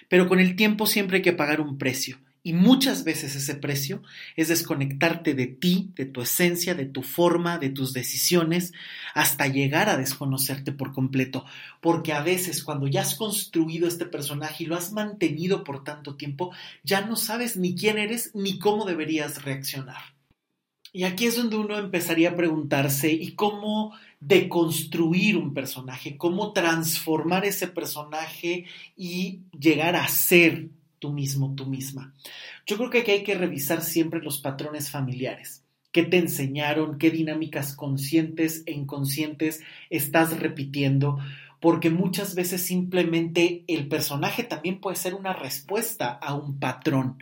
[0.09, 4.03] pero con el tiempo siempre hay que pagar un precio y muchas veces ese precio
[4.35, 8.73] es desconectarte de ti, de tu esencia, de tu forma, de tus decisiones,
[9.13, 11.45] hasta llegar a desconocerte por completo.
[11.79, 16.15] Porque a veces cuando ya has construido este personaje y lo has mantenido por tanto
[16.17, 16.51] tiempo,
[16.83, 20.01] ya no sabes ni quién eres ni cómo deberías reaccionar.
[20.91, 26.17] Y aquí es donde uno empezaría a preguntarse, ¿y cómo deconstruir un personaje?
[26.17, 28.65] ¿Cómo transformar ese personaje
[28.95, 30.69] y llegar a ser
[31.03, 32.13] tú mismo, tú misma.
[32.65, 35.61] Yo creo que hay que revisar siempre los patrones familiares.
[35.91, 36.97] ¿Qué te enseñaron?
[36.97, 41.19] ¿Qué dinámicas conscientes e inconscientes estás repitiendo?
[41.59, 47.17] Porque muchas veces simplemente el personaje también puede ser una respuesta a un patrón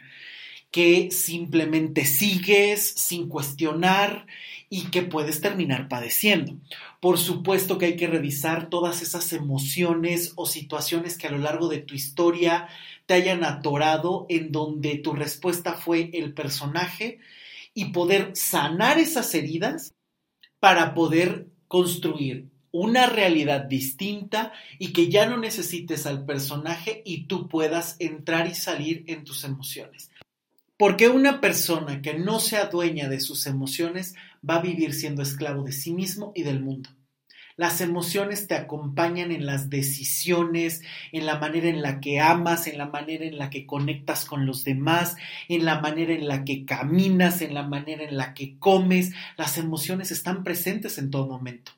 [0.70, 4.28] que simplemente sigues sin cuestionar
[4.70, 6.56] y que puedes terminar padeciendo.
[7.02, 11.68] Por supuesto que hay que revisar todas esas emociones o situaciones que a lo largo
[11.68, 12.70] de tu historia
[13.12, 17.20] te hayan atorado en donde tu respuesta fue el personaje
[17.74, 19.94] y poder sanar esas heridas
[20.62, 27.50] para poder construir una realidad distinta y que ya no necesites al personaje y tú
[27.50, 30.10] puedas entrar y salir en tus emociones.
[30.78, 34.16] Porque una persona que no sea dueña de sus emociones
[34.50, 36.90] va a vivir siendo esclavo de sí mismo y del mundo.
[37.58, 40.82] Las emociones te acompañan en las decisiones,
[41.12, 44.46] en la manera en la que amas, en la manera en la que conectas con
[44.46, 45.16] los demás,
[45.48, 49.12] en la manera en la que caminas, en la manera en la que comes.
[49.38, 51.72] Las emociones están presentes en todo momento.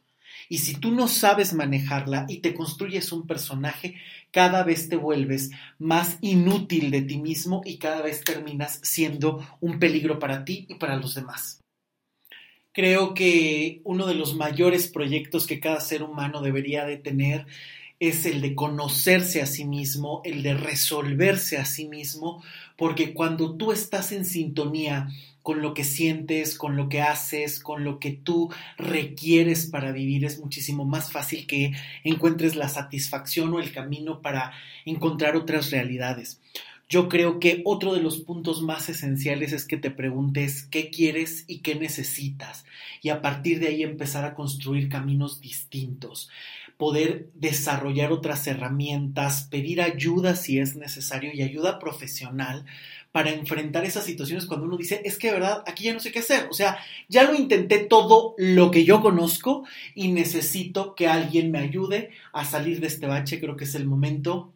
[0.50, 3.96] Y si tú no sabes manejarla y te construyes un personaje,
[4.32, 9.80] cada vez te vuelves más inútil de ti mismo y cada vez terminas siendo un
[9.80, 11.63] peligro para ti y para los demás.
[12.74, 17.46] Creo que uno de los mayores proyectos que cada ser humano debería de tener
[18.00, 22.44] es el de conocerse a sí mismo, el de resolverse a sí mismo,
[22.76, 25.08] porque cuando tú estás en sintonía
[25.44, 30.26] con lo que sientes, con lo que haces, con lo que tú requieres para vivir,
[30.26, 34.52] es muchísimo más fácil que encuentres la satisfacción o el camino para
[34.84, 36.40] encontrar otras realidades.
[36.90, 41.46] Yo creo que otro de los puntos más esenciales es que te preguntes qué quieres
[41.48, 42.66] y qué necesitas
[43.02, 46.30] y a partir de ahí empezar a construir caminos distintos,
[46.78, 52.66] poder desarrollar otras herramientas, pedir ayuda si es necesario y ayuda profesional
[53.12, 56.12] para enfrentar esas situaciones cuando uno dice, es que de verdad, aquí ya no sé
[56.12, 56.48] qué hacer.
[56.50, 56.80] O sea,
[57.10, 62.44] ya lo intenté todo lo que yo conozco y necesito que alguien me ayude a
[62.44, 63.40] salir de este bache.
[63.40, 64.52] Creo que es el momento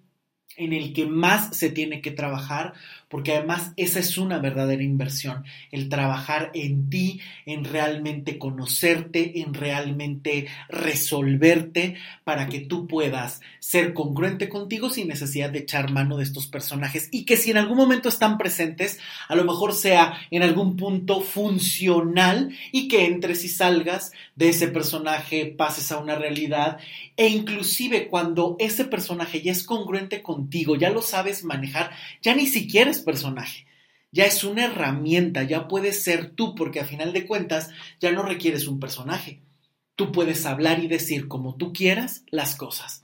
[0.58, 2.74] en el que más se tiene que trabajar,
[3.10, 9.54] porque además esa es una verdadera inversión, el trabajar en ti, en realmente conocerte, en
[9.54, 16.24] realmente resolverte para que tú puedas ser congruente contigo sin necesidad de echar mano de
[16.24, 17.10] estos personajes.
[17.12, 21.22] Y que si en algún momento están presentes, a lo mejor sea en algún punto
[21.22, 26.78] funcional y que entres y salgas de ese personaje, pases a una realidad.
[27.16, 31.92] E inclusive cuando ese personaje ya es congruente contigo, ya lo sabes manejar,
[32.22, 33.66] ya ni siquiera personaje.
[34.12, 37.70] Ya es una herramienta, ya puedes ser tú, porque a final de cuentas
[38.00, 39.42] ya no requieres un personaje.
[39.96, 43.04] Tú puedes hablar y decir como tú quieras las cosas.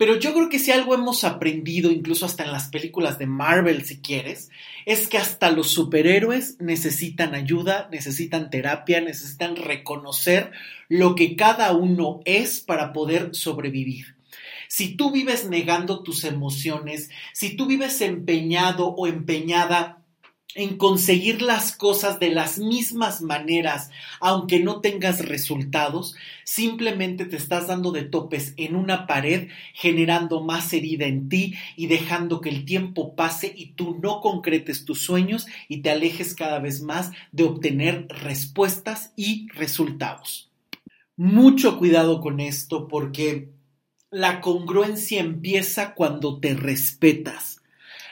[0.00, 3.84] Pero yo creo que si algo hemos aprendido, incluso hasta en las películas de Marvel,
[3.84, 4.48] si quieres,
[4.86, 10.52] es que hasta los superhéroes necesitan ayuda, necesitan terapia, necesitan reconocer
[10.88, 14.16] lo que cada uno es para poder sobrevivir.
[14.72, 20.04] Si tú vives negando tus emociones, si tú vives empeñado o empeñada
[20.54, 23.90] en conseguir las cosas de las mismas maneras,
[24.20, 26.14] aunque no tengas resultados,
[26.44, 31.88] simplemente te estás dando de topes en una pared, generando más herida en ti y
[31.88, 36.60] dejando que el tiempo pase y tú no concretes tus sueños y te alejes cada
[36.60, 40.48] vez más de obtener respuestas y resultados.
[41.16, 43.48] Mucho cuidado con esto porque
[44.10, 47.60] la congruencia empieza cuando te respetas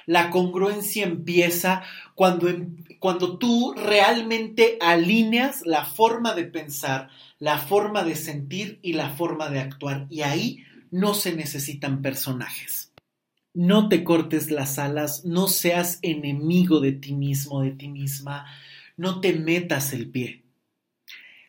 [0.08, 1.82] la congruencia empieza
[2.14, 8.94] cuando, em, cuando tú realmente alineas la forma de pensar, la forma de sentir y
[8.94, 10.06] la forma de actuar.
[10.08, 12.90] Y ahí no se necesitan personajes.
[13.52, 18.46] No te cortes las alas, no seas enemigo de ti mismo, de ti misma,
[18.96, 20.42] no te metas el pie.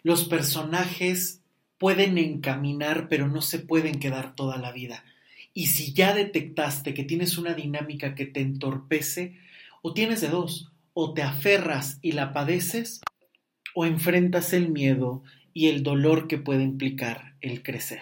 [0.04, 1.39] Los personajes
[1.80, 5.04] pueden encaminar, pero no se pueden quedar toda la vida.
[5.54, 9.38] Y si ya detectaste que tienes una dinámica que te entorpece,
[9.82, 13.02] o tienes de dos, o te aferras y la padeces,
[13.74, 15.24] o enfrentas el miedo
[15.54, 18.02] y el dolor que puede implicar el crecer.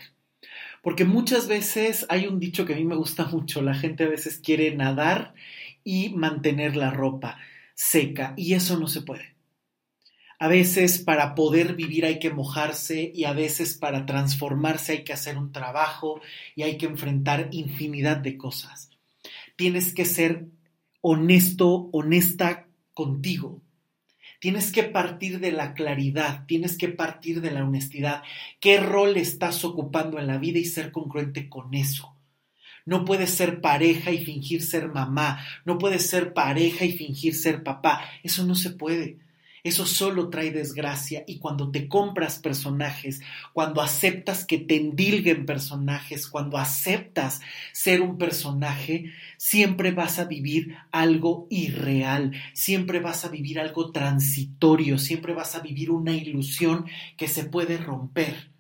[0.82, 4.10] Porque muchas veces hay un dicho que a mí me gusta mucho, la gente a
[4.10, 5.34] veces quiere nadar
[5.84, 7.38] y mantener la ropa
[7.76, 9.37] seca, y eso no se puede.
[10.40, 15.14] A veces para poder vivir hay que mojarse y a veces para transformarse hay que
[15.14, 16.22] hacer un trabajo
[16.56, 18.92] y hay que enfrentar infinidad de cosas.
[19.56, 20.46] Tienes que ser
[21.02, 23.62] honesto, honesta contigo.
[24.40, 28.22] Tienes que partir de la claridad, tienes que partir de la honestidad.
[28.60, 32.16] ¿Qué rol estás ocupando en la vida y ser congruente con eso?
[32.86, 37.64] No puedes ser pareja y fingir ser mamá, no puedes ser pareja y fingir ser
[37.64, 38.06] papá.
[38.22, 39.18] Eso no se puede.
[39.68, 41.26] Eso solo trae desgracia.
[41.28, 43.20] Y cuando te compras personajes,
[43.52, 47.42] cuando aceptas que te endilguen personajes, cuando aceptas
[47.74, 54.98] ser un personaje, siempre vas a vivir algo irreal, siempre vas a vivir algo transitorio,
[54.98, 56.86] siempre vas a vivir una ilusión
[57.18, 58.54] que se puede romper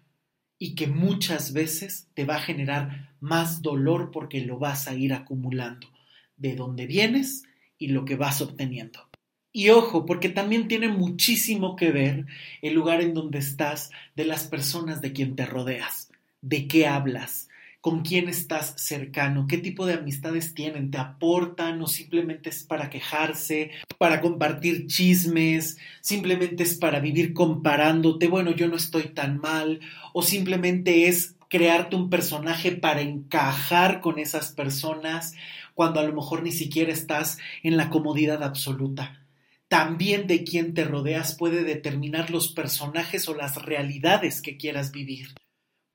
[0.60, 5.14] y que muchas veces te va a generar más dolor porque lo vas a ir
[5.14, 5.88] acumulando
[6.36, 7.43] de donde vienes
[7.78, 9.07] y lo que vas obteniendo.
[9.53, 12.25] Y ojo, porque también tiene muchísimo que ver
[12.61, 17.47] el lugar en donde estás, de las personas de quien te rodeas, de qué hablas,
[17.81, 22.89] con quién estás cercano, qué tipo de amistades tienen, te aportan o simplemente es para
[22.89, 29.79] quejarse, para compartir chismes, simplemente es para vivir comparándote, bueno, yo no estoy tan mal,
[30.13, 35.33] o simplemente es crearte un personaje para encajar con esas personas
[35.73, 39.26] cuando a lo mejor ni siquiera estás en la comodidad absoluta.
[39.68, 45.36] También de quién te rodeas puede determinar los personajes o las realidades que quieras vivir.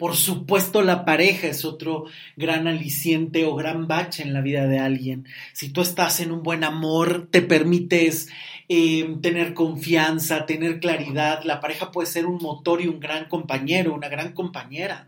[0.03, 2.07] Por supuesto, la pareja es otro
[2.37, 5.29] gran aliciente o gran bache en la vida de alguien.
[5.53, 8.29] Si tú estás en un buen amor, te permites
[8.69, 11.45] eh, tener confianza, tener claridad.
[11.45, 15.07] La pareja puede ser un motor y un gran compañero, una gran compañera.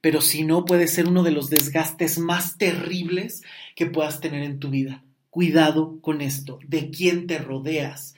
[0.00, 3.44] Pero si no, puede ser uno de los desgastes más terribles
[3.76, 5.04] que puedas tener en tu vida.
[5.36, 8.14] Cuidado con esto, de quién te rodeas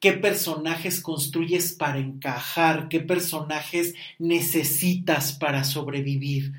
[0.00, 6.54] qué personajes construyes para encajar, qué personajes necesitas para sobrevivir.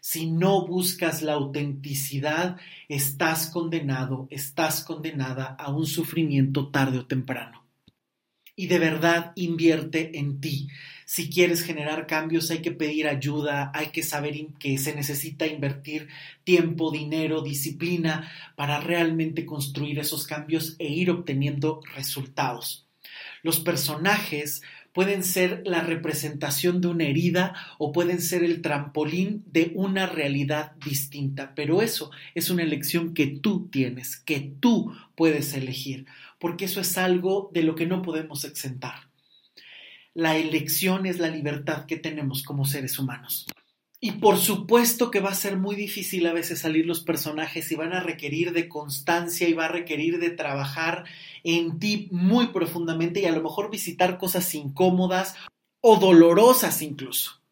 [0.00, 2.56] Si no buscas la autenticidad,
[2.88, 7.66] estás condenado, estás condenada a un sufrimiento tarde o temprano.
[8.56, 10.68] Y de verdad invierte en ti.
[11.12, 16.06] Si quieres generar cambios hay que pedir ayuda, hay que saber que se necesita invertir
[16.44, 22.86] tiempo, dinero, disciplina para realmente construir esos cambios e ir obteniendo resultados.
[23.42, 29.72] Los personajes pueden ser la representación de una herida o pueden ser el trampolín de
[29.74, 36.06] una realidad distinta, pero eso es una elección que tú tienes, que tú puedes elegir,
[36.38, 39.09] porque eso es algo de lo que no podemos exentar.
[40.14, 43.46] La elección es la libertad que tenemos como seres humanos.
[44.02, 47.76] Y por supuesto que va a ser muy difícil a veces salir los personajes y
[47.76, 51.04] van a requerir de constancia y va a requerir de trabajar
[51.44, 55.36] en ti muy profundamente y a lo mejor visitar cosas incómodas
[55.82, 57.42] o dolorosas incluso.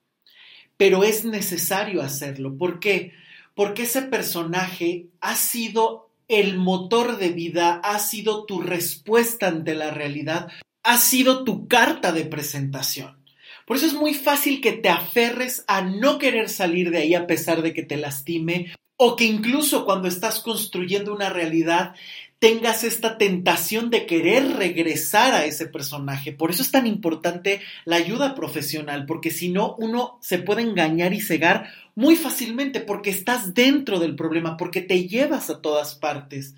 [0.79, 2.57] Pero es necesario hacerlo.
[2.57, 3.13] ¿Por qué?
[3.55, 9.91] Porque ese personaje ha sido el motor de vida, ha sido tu respuesta ante la
[9.91, 10.49] realidad,
[10.89, 13.19] ha sido tu carta de presentación.
[13.67, 17.27] Por eso es muy fácil que te aferres a no querer salir de ahí a
[17.27, 21.95] pesar de que te lastime o que incluso cuando estás construyendo una realidad
[22.39, 26.33] tengas esta tentación de querer regresar a ese personaje.
[26.33, 31.13] Por eso es tan importante la ayuda profesional, porque si no, uno se puede engañar
[31.13, 36.55] y cegar muy fácilmente porque estás dentro del problema, porque te llevas a todas partes.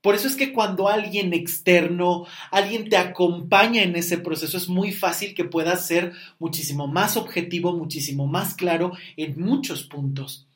[0.00, 4.92] Por eso es que cuando alguien externo, alguien te acompaña en ese proceso, es muy
[4.92, 10.46] fácil que puedas ser muchísimo más objetivo, muchísimo más claro en muchos puntos.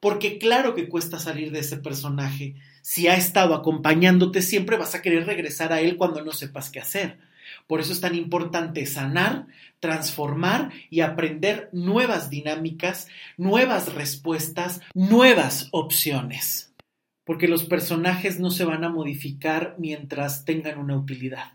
[0.00, 2.54] Porque claro que cuesta salir de ese personaje.
[2.80, 6.80] Si ha estado acompañándote siempre vas a querer regresar a él cuando no sepas qué
[6.80, 7.18] hacer.
[7.66, 9.46] Por eso es tan importante sanar,
[9.80, 16.67] transformar y aprender nuevas dinámicas, nuevas respuestas, nuevas opciones
[17.28, 21.52] porque los personajes no se van a modificar mientras tengan una utilidad.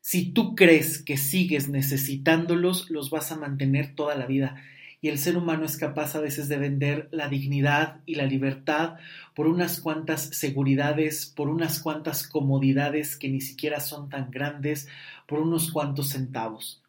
[0.00, 4.62] Si tú crees que sigues necesitándolos, los vas a mantener toda la vida.
[5.00, 8.94] Y el ser humano es capaz a veces de vender la dignidad y la libertad
[9.34, 14.86] por unas cuantas seguridades, por unas cuantas comodidades que ni siquiera son tan grandes,
[15.26, 16.84] por unos cuantos centavos.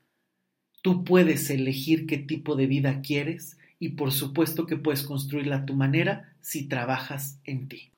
[0.83, 5.65] Tú puedes elegir qué tipo de vida quieres y por supuesto que puedes construirla a
[5.65, 7.91] tu manera si trabajas en ti.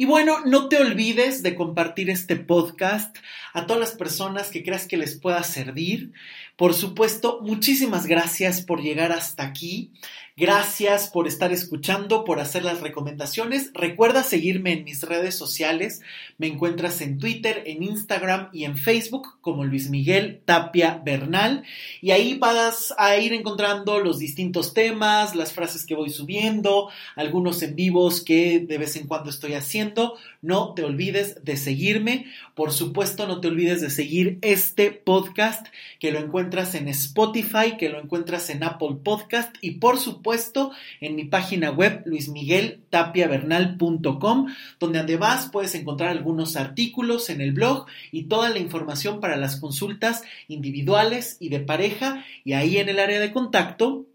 [0.00, 3.14] Y bueno, no te olvides de compartir este podcast
[3.52, 6.14] a todas las personas que creas que les pueda servir.
[6.56, 9.92] Por supuesto, muchísimas gracias por llegar hasta aquí.
[10.40, 13.72] Gracias por estar escuchando, por hacer las recomendaciones.
[13.74, 16.00] Recuerda seguirme en mis redes sociales.
[16.38, 21.64] Me encuentras en Twitter, en Instagram y en Facebook como Luis Miguel Tapia Bernal.
[22.00, 27.62] Y ahí vas a ir encontrando los distintos temas, las frases que voy subiendo, algunos
[27.62, 29.89] en vivos que de vez en cuando estoy haciendo.
[30.42, 32.26] No te olvides de seguirme.
[32.54, 35.66] Por supuesto, no te olvides de seguir este podcast
[35.98, 41.16] que lo encuentras en Spotify, que lo encuentras en Apple Podcast y por supuesto en
[41.16, 44.46] mi página web luismigueltapiavernal.com,
[44.78, 49.56] donde además puedes encontrar algunos artículos en el blog y toda la información para las
[49.56, 52.26] consultas individuales y de pareja.
[52.44, 54.06] Y ahí en el área de contacto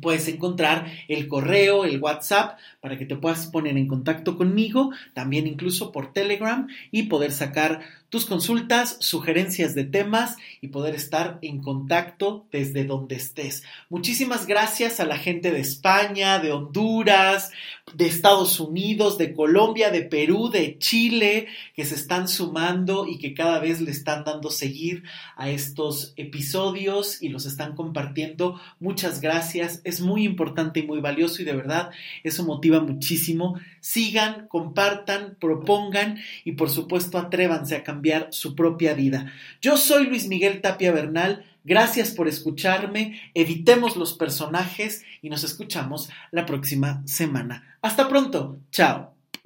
[0.00, 5.46] Puedes encontrar el correo, el WhatsApp, para que te puedas poner en contacto conmigo, también
[5.46, 11.60] incluso por Telegram y poder sacar tus consultas, sugerencias de temas y poder estar en
[11.60, 13.64] contacto desde donde estés.
[13.88, 17.50] Muchísimas gracias a la gente de España, de Honduras,
[17.94, 23.34] de Estados Unidos, de Colombia, de Perú, de Chile, que se están sumando y que
[23.34, 25.04] cada vez le están dando seguir
[25.36, 28.60] a estos episodios y los están compartiendo.
[28.80, 29.80] Muchas gracias.
[29.84, 31.90] Es muy importante y muy valioso y de verdad
[32.22, 33.58] eso motiva muchísimo.
[33.86, 39.32] Sigan, compartan, propongan y por supuesto atrévanse a cambiar su propia vida.
[39.62, 41.44] Yo soy Luis Miguel Tapia Bernal.
[41.62, 47.76] Gracias por escucharme, evitemos los personajes y nos escuchamos la próxima semana.
[47.80, 49.15] Hasta pronto, chao.